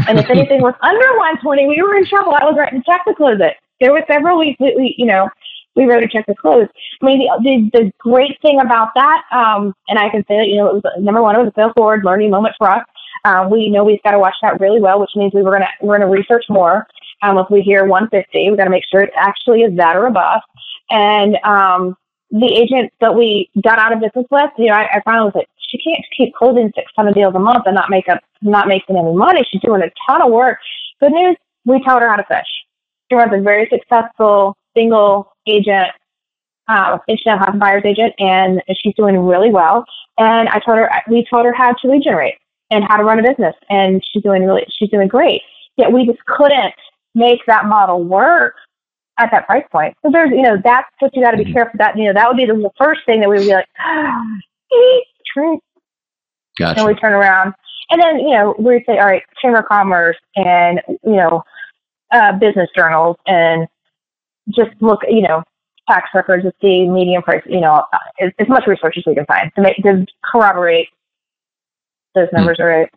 [0.08, 2.32] and if anything was under 120, we were in trouble.
[2.32, 3.54] I was writing a check to close it.
[3.80, 5.28] There were several weeks, we, we, you know,
[5.76, 6.66] we wrote a check to close.
[7.02, 10.48] I mean, the, the, the great thing about that, um, and I can say that,
[10.48, 12.84] you know, it was number one, it was a fail forward learning moment for us.
[13.24, 15.68] Um, we know we've got to watch that really well, which means we were gonna
[15.80, 16.86] we're gonna research more.
[17.22, 20.06] Um, if we hear 150, we got to make sure it actually is that or
[20.06, 20.42] above.
[20.90, 21.96] And um,
[22.30, 25.34] the agent that we got out of business with, you know, I, I finally was
[25.34, 28.68] like, she can't keep closing six, seven deals a month and not make up, not
[28.68, 29.46] making any money.
[29.50, 30.58] She's doing a ton of work.
[31.00, 32.46] Good news, we taught her how to fish.
[33.10, 35.88] She runs a very successful single agent,
[36.68, 39.84] uh, instant house buyer's agent, and she's doing really well.
[40.18, 42.34] And I told her, we taught her how to lead generate
[42.70, 45.42] and how to run a business, and she's doing really, she's doing great.
[45.76, 46.74] Yet we just couldn't
[47.14, 48.54] make that model work
[49.18, 49.96] at that price point.
[50.02, 51.54] So there's, you know, that's what you got to be mm-hmm.
[51.54, 53.66] careful that, you know, that would be the, first thing that we would be like,
[53.78, 54.22] ah,
[55.32, 55.60] truth.
[56.58, 56.80] Gotcha.
[56.80, 57.54] And we turn around.
[57.90, 61.42] And then, you know, we would say, all right, Chamber of Commerce and, you know,
[62.12, 63.66] uh, business journals and
[64.50, 65.42] just look, you know,
[65.88, 67.84] tax records to see median price, you know,
[68.20, 70.88] as, as much research as we can find to make, to corroborate
[72.14, 72.36] those hmm.
[72.36, 72.64] numbers mm.
[72.64, 72.90] are right.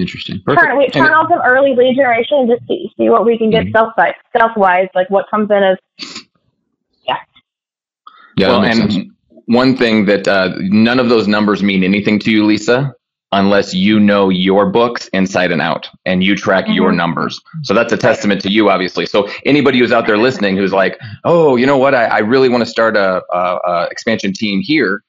[0.00, 0.40] Interesting.
[0.46, 0.66] Perfect.
[0.66, 3.50] Turn, we turn on some early lead generation and just see, see what we can
[3.50, 3.72] get mm-hmm.
[3.72, 3.92] self
[4.34, 5.76] self wise, like what comes in as
[7.06, 7.16] yeah.
[8.36, 9.08] Yeah, well, and sense.
[9.44, 12.94] one thing that uh, none of those numbers mean anything to you, Lisa,
[13.32, 16.72] unless you know your books inside and out and you track mm-hmm.
[16.72, 17.38] your numbers.
[17.62, 19.04] So that's a testament to you, obviously.
[19.04, 22.48] So anybody who's out there listening who's like, oh, you know what, I, I really
[22.48, 25.04] want to start a, a, a expansion team here,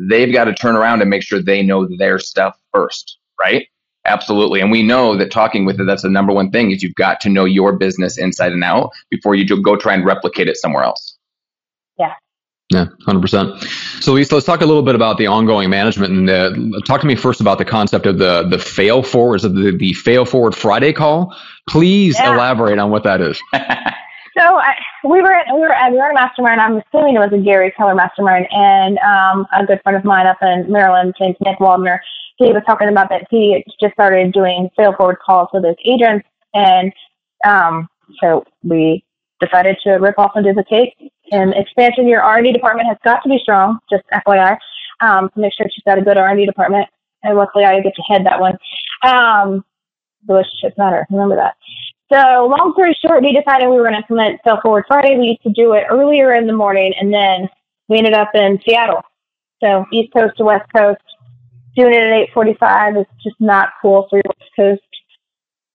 [0.00, 3.68] they've got to turn around and make sure they know their stuff first, right?
[4.04, 4.60] Absolutely.
[4.60, 7.20] And we know that talking with it, that's the number one thing is you've got
[7.20, 10.82] to know your business inside and out before you go try and replicate it somewhere
[10.82, 11.16] else.
[11.98, 12.14] Yeah.
[12.70, 14.02] Yeah, 100%.
[14.02, 17.06] So Lisa, let's talk a little bit about the ongoing management and uh, talk to
[17.06, 20.92] me first about the concept of the, the fail forward, the, the fail forward Friday
[20.92, 21.36] call.
[21.68, 22.34] Please yeah.
[22.34, 23.40] elaborate on what that is.
[23.54, 23.60] so
[24.40, 26.60] I, we were at, we were at, we were at a mastermind.
[26.60, 30.26] I'm assuming it was a Gary Keller mastermind and um, a good friend of mine
[30.26, 32.00] up in Maryland, named Nick Waldner,
[32.46, 36.26] he was talking about that he just started doing fail forward calls with his agents,
[36.54, 36.92] and
[37.44, 37.88] um,
[38.20, 39.04] so we
[39.40, 40.94] decided to rip off and duplicate.
[41.30, 43.78] And expansion, your R&D department has got to be strong.
[43.90, 44.56] Just FYI,
[45.00, 46.88] um, make sure she's got a good R&D department.
[47.22, 48.56] And luckily, I get to head that one.
[49.02, 49.64] Um,
[50.28, 51.06] relationships matter.
[51.10, 51.56] Remember that.
[52.12, 55.16] So, long story short, we decided we were going to implement Fail Forward Friday.
[55.18, 57.48] We used to do it earlier in the morning, and then
[57.88, 59.02] we ended up in Seattle.
[59.62, 61.00] So, East Coast to West Coast,
[61.76, 64.82] doing it at 8:45 is just not cool for your West Coast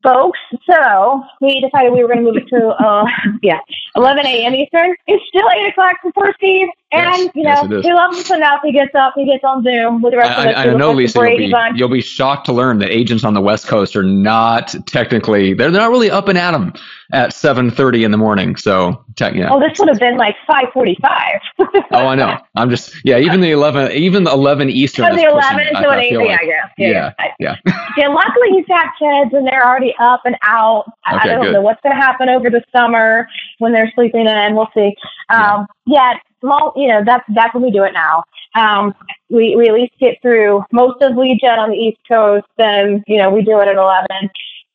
[0.04, 0.40] folks.
[0.70, 3.06] So we decided we were going to move it to uh,
[3.42, 3.60] yeah
[3.98, 4.56] 11 a.m.
[4.56, 4.96] Eastern.
[5.08, 8.62] It's still eight o'clock for Steve, and yes, you know yes, he loves us enough.
[8.64, 10.56] He gets up, he gets on Zoom with the rest I, of us.
[10.56, 13.42] I, I know, Lisa, you'll be, you'll be shocked to learn that agents on the
[13.42, 16.74] West Coast are not technically, they're, they're not really up and at them
[17.12, 18.56] at 7:30 in the morning.
[18.56, 19.50] So tech, yeah.
[19.52, 21.40] Oh, this would have been like 5:45.
[21.92, 22.38] oh, I know.
[22.56, 23.18] I'm just yeah.
[23.18, 25.06] Even the 11, even the 11 Eastern.
[25.06, 26.70] Oh, the 11 until an 8, like, I guess.
[26.78, 27.56] Yeah, yeah, yeah.
[27.98, 28.08] yeah.
[28.08, 30.86] Luckily, he's got kids and they're already up and out.
[31.08, 31.54] Okay, I don't good.
[31.54, 33.28] know what's going to happen over the summer
[33.60, 34.56] when they're sleeping in.
[34.56, 34.96] We'll see.
[35.30, 36.14] Um, yeah.
[36.42, 38.24] small, you know, that's that's when we do it now.
[38.56, 38.94] Um,
[39.30, 43.18] we we at least get through most of gen on the East Coast, then you
[43.18, 44.30] know we do it at eleven,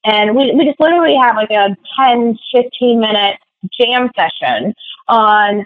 [0.04, 3.36] and we, we just literally have like a 10, 15 minute
[3.80, 4.74] jam session
[5.08, 5.64] on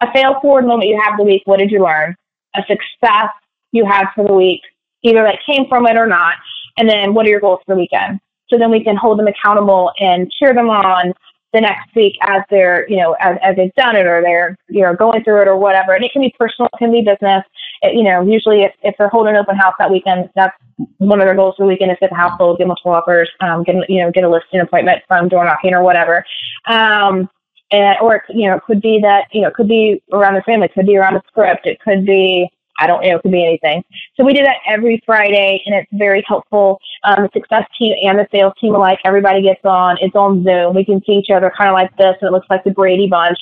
[0.00, 1.42] a fail forward moment you have the week.
[1.44, 2.14] What did you learn?
[2.54, 3.30] A success
[3.72, 4.60] you had for the week,
[5.02, 6.34] either that came from it or not.
[6.76, 8.20] And then what are your goals for the weekend?
[8.48, 11.12] So then we can hold them accountable and cheer them on
[11.52, 14.82] the next week as they're, you know, as, as they've done it or they're, you
[14.82, 15.94] know, going through it or whatever.
[15.94, 17.44] And it can be personal, it can be business.
[17.82, 20.54] It, you know, usually if, if they're holding an open house that weekend, that's
[20.98, 22.92] one of their goals for the weekend is to get the house sold, get multiple
[22.92, 26.24] offers, um, get, you know, get a listing appointment from door knocking or whatever.
[26.66, 27.30] Um,
[27.70, 30.42] and, or, you know, it could be that, you know, it could be around the
[30.42, 33.32] family, it could be around a script, it could be, I don't know, it could
[33.32, 33.82] be anything.
[34.16, 36.78] So we do that every Friday, and it's very helpful.
[37.04, 39.96] Um, the success team and the sales team alike, everybody gets on.
[40.00, 40.74] It's on Zoom.
[40.74, 43.08] We can see each other kind of like this, and it looks like the Brady
[43.08, 43.38] Bunch,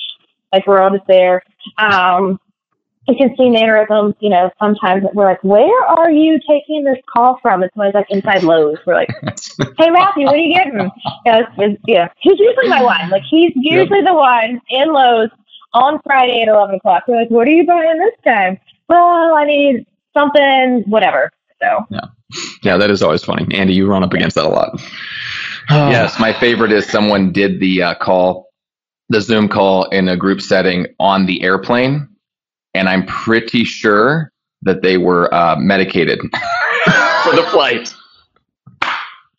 [0.53, 1.43] like we're all just there.
[1.79, 2.39] Um,
[3.09, 4.15] you can see mannerisms.
[4.21, 8.07] You know, sometimes we're like, "Where are you taking this call from?" It's always like
[8.11, 8.79] inside Lowe's.
[8.87, 9.11] We're like,
[9.79, 13.11] "Hey Matthew, what are you getting?" You know, it's, it's, yeah, he's usually my one.
[13.11, 14.09] Like he's usually yep.
[14.09, 15.31] the one in Lowe's
[15.73, 17.05] on Friday at eleven o'clock.
[17.07, 21.31] We're like, "What are you buying this time?" Well, I need something, whatever.
[21.63, 22.01] So yeah,
[22.63, 23.47] yeah, that is always funny.
[23.57, 24.81] Andy, you run up against that a lot.
[25.71, 28.49] yes, my favorite is someone did the uh, call,
[29.09, 32.09] the Zoom call in a group setting on the airplane,
[32.75, 34.33] and I'm pretty sure
[34.63, 36.21] that they were uh, medicated
[37.23, 37.95] for the flight.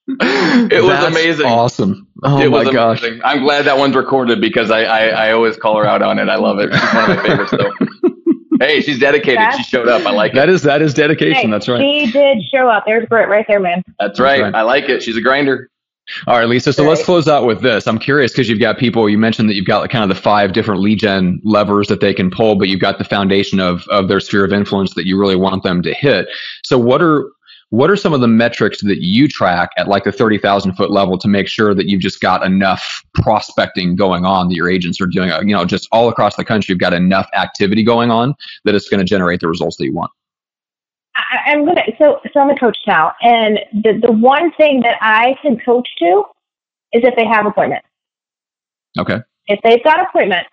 [0.08, 1.46] it was That's amazing.
[1.46, 2.08] Awesome.
[2.24, 3.02] Oh it my gosh.
[3.02, 3.22] Amazing.
[3.24, 6.30] I'm glad that one's recorded because I, I, I always call her out on it.
[6.30, 6.74] I love it.
[6.74, 8.10] She's one of my favorites though.
[8.60, 9.40] Hey, she's dedicated.
[9.40, 10.06] That's, she showed up.
[10.06, 10.50] I like that.
[10.50, 10.56] It.
[10.56, 11.34] Is that is dedication?
[11.34, 11.82] Hey, That's right.
[11.82, 12.86] She did show up.
[12.86, 13.84] There's Britt right there, man.
[14.00, 14.42] That's right.
[14.42, 14.56] That's right.
[14.56, 15.04] I like it.
[15.04, 15.70] She's a grinder.
[16.26, 16.72] All right, Lisa.
[16.72, 16.90] So right.
[16.90, 17.86] let's close out with this.
[17.86, 19.10] I'm curious because you've got people.
[19.10, 22.00] You mentioned that you've got like kind of the five different lead gen levers that
[22.00, 25.06] they can pull, but you've got the foundation of of their sphere of influence that
[25.06, 26.28] you really want them to hit.
[26.64, 27.30] So what are
[27.70, 31.18] what are some of the metrics that you track at like the 30,000 foot level
[31.18, 35.08] to make sure that you've just got enough prospecting going on that your agents are
[35.08, 38.34] doing, uh, you know, just all across the country, you've got enough activity going on
[38.64, 40.12] that it's going to generate the results that you want?
[41.18, 44.98] I, am gonna so so I'm a coach now, and the the one thing that
[45.02, 46.24] I can coach to
[46.94, 47.88] is if they have appointments.
[49.00, 49.20] Okay.
[49.48, 50.50] If they've got appointments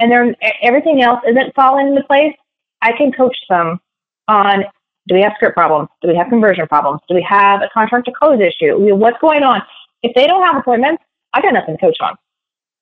[0.00, 2.34] and they're everything else isn't falling into place,
[2.82, 3.78] I can coach them
[4.26, 4.64] on
[5.08, 5.88] do we have script problems?
[6.02, 7.00] Do we have conversion problems?
[7.08, 8.76] Do we have a contract to close issue?
[8.94, 9.62] What's going on?
[10.02, 12.14] If they don't have appointments, I got nothing to coach on.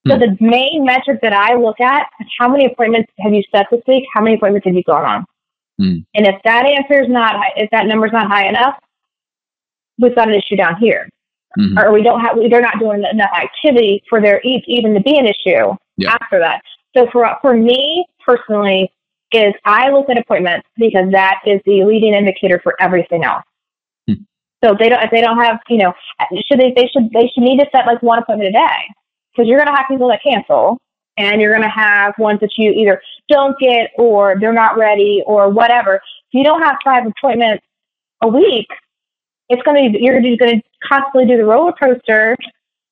[0.07, 0.21] So hmm.
[0.21, 3.83] the main metric that I look at is how many appointments have you set this
[3.87, 4.05] week?
[4.15, 5.25] How many appointments have you gone on?
[5.81, 6.05] Mm.
[6.15, 8.75] And if that answer is not, if that number is not high enough,
[9.99, 11.09] we've got an issue down here,
[11.57, 11.79] mm-hmm.
[11.79, 15.27] or we don't have, they're not doing enough activity for there even to be an
[15.27, 16.17] issue yeah.
[16.21, 16.63] after that.
[16.97, 18.91] So for for me personally,
[19.33, 23.45] is I look at appointments because that is the leading indicator for everything else.
[24.09, 24.25] Mm.
[24.65, 25.93] So they don't, if they don't have, you know,
[26.47, 28.95] should they, they should, they should need to set like one appointment a day
[29.33, 30.79] because you're going to have people that cancel
[31.17, 35.23] and you're going to have ones that you either don't get or they're not ready
[35.27, 35.97] or whatever.
[35.97, 36.03] If
[36.33, 37.65] you don't have five appointments
[38.23, 38.69] a week,
[39.49, 42.37] it's going to be, you're going to constantly do the roller coaster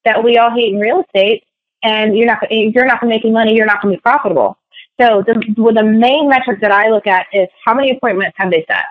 [0.05, 1.45] that we all hate in real estate
[1.83, 3.55] and you're not, you're not going to make any money.
[3.55, 4.59] You're not going to be profitable.
[5.01, 8.51] So the, well, the main metric that I look at is how many appointments have
[8.51, 8.85] they set?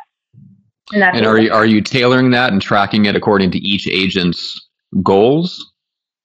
[0.93, 4.69] And, and are you, are you tailoring that and tracking it according to each agent's
[5.01, 5.73] goals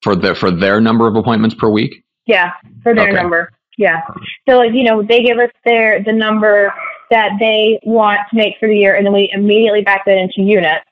[0.03, 2.05] for the, for their number of appointments per week?
[2.27, 2.53] Yeah,
[2.83, 3.17] for their okay.
[3.17, 3.53] number.
[3.79, 4.03] Yeah.
[4.47, 6.73] So like, you know, they give us their the number
[7.11, 10.43] that they want to make for the year and then we immediately back that into
[10.43, 10.85] units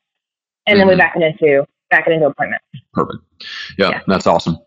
[0.67, 0.79] and mm-hmm.
[0.79, 0.99] then we mm-hmm.
[0.99, 2.65] back it into back it into appointments.
[2.93, 3.19] Perfect.
[3.79, 4.59] Yeah, yeah, that's awesome.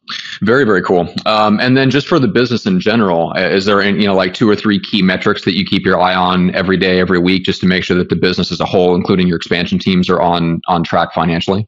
[0.41, 1.13] Very, very cool.
[1.26, 4.34] Um, and then just for the business in general, is there, any, you know, like
[4.34, 7.43] two or three key metrics that you keep your eye on every day, every week,
[7.43, 10.22] just to make sure that the business as a whole, including your expansion teams, are
[10.22, 11.67] on on track financially?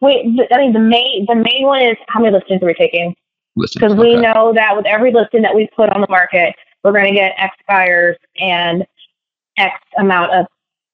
[0.00, 3.14] Wait, I mean, the main the main one is how many listings are we taking?
[3.56, 3.94] Because okay.
[3.94, 7.12] we know that with every listing that we put on the market, we're going to
[7.12, 8.86] get X buyers and
[9.58, 10.46] X amount of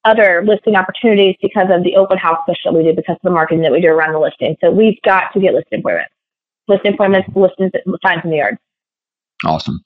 [0.07, 3.31] other listing opportunities because of the open house push that we do because of the
[3.31, 4.57] marketing that we do around the listing.
[4.61, 6.13] So we've got to get listing appointments,
[6.69, 7.73] listing appointments, listings,
[8.05, 8.59] signs in the yard.
[9.45, 9.85] Awesome.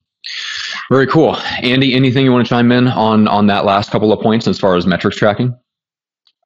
[0.90, 1.36] Very cool.
[1.62, 4.58] Andy, anything you want to chime in on on that last couple of points as
[4.58, 5.56] far as metrics tracking?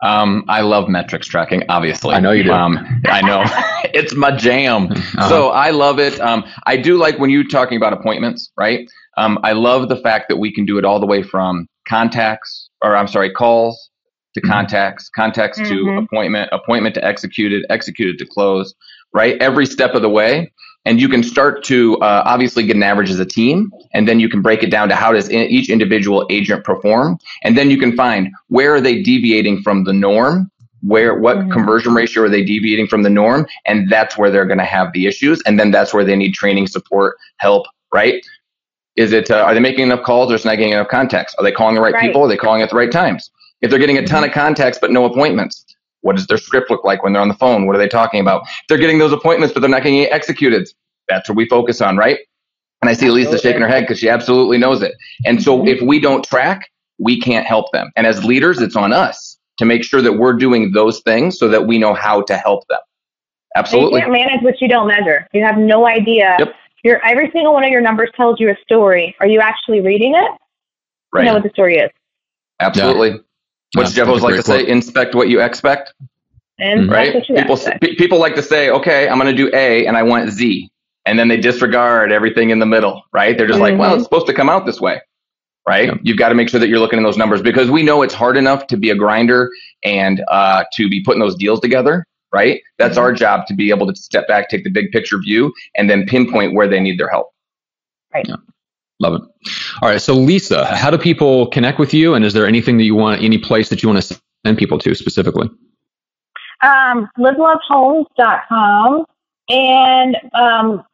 [0.02, 2.14] Um, I love metrics tracking, obviously.
[2.14, 2.52] I know you do.
[2.52, 3.42] Um, I know.
[3.94, 4.88] it's my jam.
[4.92, 5.28] Uh-huh.
[5.28, 6.20] So I love it.
[6.20, 8.88] Um, I do like when you're talking about appointments, right?
[9.16, 12.63] Um, I love the fact that we can do it all the way from contacts
[12.84, 13.90] or I'm sorry, calls
[14.34, 14.50] to mm-hmm.
[14.50, 15.86] contacts, contacts mm-hmm.
[15.86, 18.74] to appointment, appointment to executed, executed to close,
[19.12, 19.40] right?
[19.40, 20.52] Every step of the way.
[20.86, 24.20] And you can start to uh, obviously get an average as a team, and then
[24.20, 27.78] you can break it down to how does each individual agent perform, and then you
[27.78, 30.50] can find where are they deviating from the norm,
[30.82, 31.52] where what mm-hmm.
[31.52, 34.92] conversion ratio are they deviating from the norm, and that's where they're going to have
[34.92, 37.64] the issues, and then that's where they need training, support, help,
[37.94, 38.22] right?
[38.96, 41.34] Is it uh, are they making enough calls or is not getting enough contacts?
[41.38, 42.22] Are they calling the right, right, people?
[42.22, 43.30] Are they calling at the right times?
[43.60, 45.64] If they're getting a ton of contacts but no appointments,
[46.02, 47.66] what does their script look like when they're on the phone?
[47.66, 48.42] What are they talking about?
[48.42, 50.68] If they're getting those appointments but they're not getting executed.
[51.08, 52.18] That's what we focus on, right?
[52.82, 54.94] And I see Lisa shaking her head because she absolutely knows it.
[55.24, 55.68] And so mm-hmm.
[55.68, 57.90] if we don't track, we can't help them.
[57.96, 61.48] And as leaders, it's on us to make sure that we're doing those things so
[61.48, 62.80] that we know how to help them.
[63.56, 64.00] Absolutely.
[64.00, 65.26] You can't manage what you don't measure.
[65.32, 66.54] You have no idea yep
[66.84, 69.16] your every single one of your numbers tells you a story.
[69.18, 70.30] Are you actually reading it?
[71.12, 71.22] Right.
[71.22, 71.90] You know what the story is.
[72.60, 73.10] Absolutely.
[73.10, 73.16] Yeah.
[73.74, 74.60] What's Jeff always like to quote.
[74.60, 74.68] say?
[74.68, 75.94] Inspect what you expect.
[76.58, 77.24] And right?
[77.26, 80.30] people p- people like to say, okay, I'm going to do A and I want
[80.30, 80.70] Z,
[81.04, 83.02] and then they disregard everything in the middle.
[83.12, 83.36] Right?
[83.36, 83.62] They're just mm-hmm.
[83.62, 83.96] like, well, mm-hmm.
[84.00, 85.00] it's supposed to come out this way.
[85.66, 85.88] Right?
[85.88, 85.94] Yeah.
[86.02, 88.14] You've got to make sure that you're looking in those numbers because we know it's
[88.14, 89.50] hard enough to be a grinder
[89.82, 92.60] and uh, to be putting those deals together right?
[92.78, 93.18] That's our mm-hmm.
[93.18, 96.52] job to be able to step back, take the big picture view, and then pinpoint
[96.54, 97.32] where they need their help.
[98.12, 98.26] Right.
[98.28, 98.36] Yeah.
[99.00, 99.22] Love it.
[99.80, 100.00] All right.
[100.00, 102.14] So, Lisa, how do people connect with you?
[102.14, 104.78] And is there anything that you want, any place that you want to send people
[104.80, 105.48] to specifically?
[106.60, 109.04] Um, livelovehomes.com
[109.48, 110.84] and um,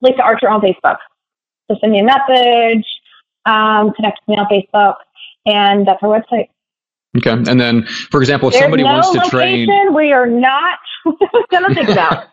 [0.00, 0.98] Lisa Archer on Facebook.
[1.68, 2.86] So send me a message,
[3.44, 4.96] um, connect with me on Facebook,
[5.46, 6.48] and that's our website.
[7.18, 7.30] Okay.
[7.30, 10.78] And then, for example, if There's somebody no wants to location train, we are not
[11.50, 12.26] going to think about.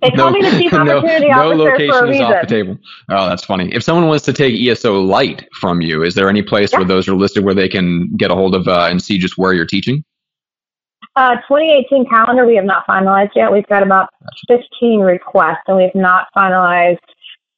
[0.00, 2.24] They call me the chief opportunity no, no officer for a reason.
[2.24, 2.76] off the table.
[3.08, 3.74] Oh, that's funny.
[3.74, 6.78] If someone wants to take ESO Light from you, is there any place yeah.
[6.78, 9.36] where those are listed where they can get a hold of uh, and see just
[9.36, 10.04] where you're teaching?
[11.16, 13.52] Uh, 2018 calendar, we have not finalized yet.
[13.52, 14.08] We've got about
[14.48, 16.98] 15 requests, and we have not finalized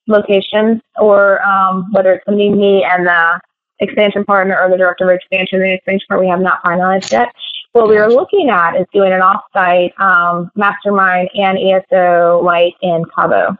[0.07, 3.41] locations or um, whether it's going to be me and the
[3.81, 7.11] expansion partner or the director of expansion and the expansion part we have not finalized
[7.11, 7.29] yet.
[7.73, 13.05] What we are looking at is doing an off-site um, mastermind and ESO light in
[13.15, 13.57] Cabo.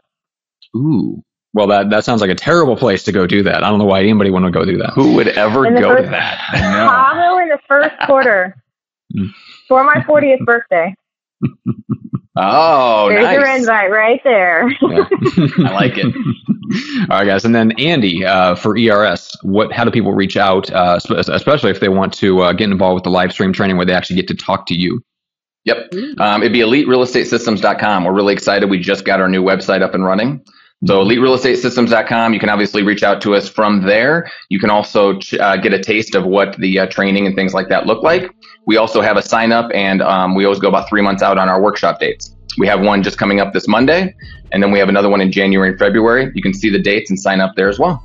[0.75, 1.21] Ooh.
[1.53, 3.63] Well, that, that sounds like a terrible place to go do that.
[3.63, 4.91] I don't know why anybody want to go do that.
[4.93, 6.39] Who would ever go first, to that?
[6.53, 8.55] Cabo in the first quarter
[9.67, 10.93] for my 40th birthday.
[12.37, 13.33] Oh, There's nice.
[13.35, 14.69] your invite right there.
[14.69, 15.05] Yeah.
[15.65, 16.05] I like it.
[17.09, 19.37] All right, guys, and then Andy uh, for ERS.
[19.43, 19.71] What?
[19.71, 23.03] How do people reach out, uh, especially if they want to uh, get involved with
[23.03, 25.01] the live stream training where they actually get to talk to you?
[25.63, 28.03] Yep, um, it'd be eliterealestatesystems.com.
[28.03, 28.69] We're really excited.
[28.69, 30.45] We just got our new website up and running.
[30.85, 32.33] So eliterealestatesystems.com.
[32.33, 34.29] You can obviously reach out to us from there.
[34.49, 37.69] You can also uh, get a taste of what the uh, training and things like
[37.69, 38.29] that look like.
[38.65, 41.37] We also have a sign up, and um, we always go about three months out
[41.37, 42.35] on our workshop dates.
[42.57, 44.15] We have one just coming up this Monday,
[44.51, 46.31] and then we have another one in January and February.
[46.33, 48.03] You can see the dates and sign up there as well.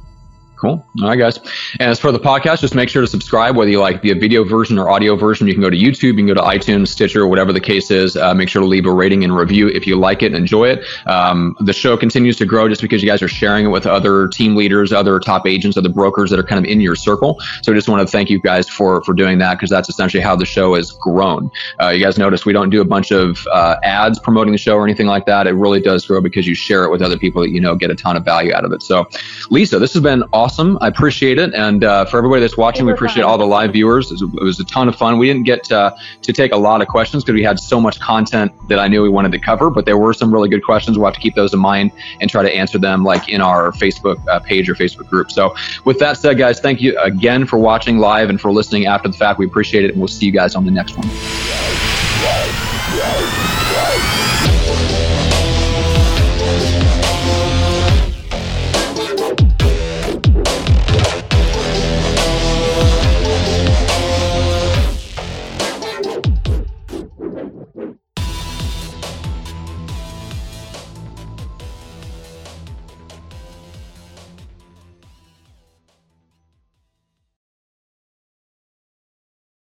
[0.60, 0.84] Cool.
[1.00, 1.38] All right, guys.
[1.78, 4.44] And as for the podcast, just make sure to subscribe, whether you like the video
[4.44, 5.46] version or audio version.
[5.46, 8.14] You can go to YouTube, you can go to iTunes, Stitcher, whatever the case is.
[8.14, 10.68] Uh, make sure to leave a rating and review if you like it and enjoy
[10.68, 10.84] it.
[11.06, 14.28] Um, the show continues to grow just because you guys are sharing it with other
[14.28, 17.40] team leaders, other top agents, other brokers that are kind of in your circle.
[17.62, 20.22] So I just want to thank you guys for for doing that because that's essentially
[20.22, 21.50] how the show has grown.
[21.80, 24.74] Uh, you guys notice we don't do a bunch of uh, ads promoting the show
[24.74, 25.46] or anything like that.
[25.46, 27.90] It really does grow because you share it with other people that you know get
[27.90, 28.82] a ton of value out of it.
[28.82, 29.08] So,
[29.48, 30.76] Lisa, this has been awesome awesome.
[30.80, 31.54] I appreciate it.
[31.54, 34.10] And uh, for everybody that's watching, we appreciate all the live viewers.
[34.10, 35.16] It was, it was a ton of fun.
[35.16, 38.00] We didn't get uh, to take a lot of questions because we had so much
[38.00, 40.98] content that I knew we wanted to cover, but there were some really good questions.
[40.98, 43.70] We'll have to keep those in mind and try to answer them like in our
[43.70, 45.30] Facebook uh, page or Facebook group.
[45.30, 49.08] So with that said, guys, thank you again for watching live and for listening after
[49.08, 49.38] the fact.
[49.38, 49.92] We appreciate it.
[49.92, 51.79] And we'll see you guys on the next one.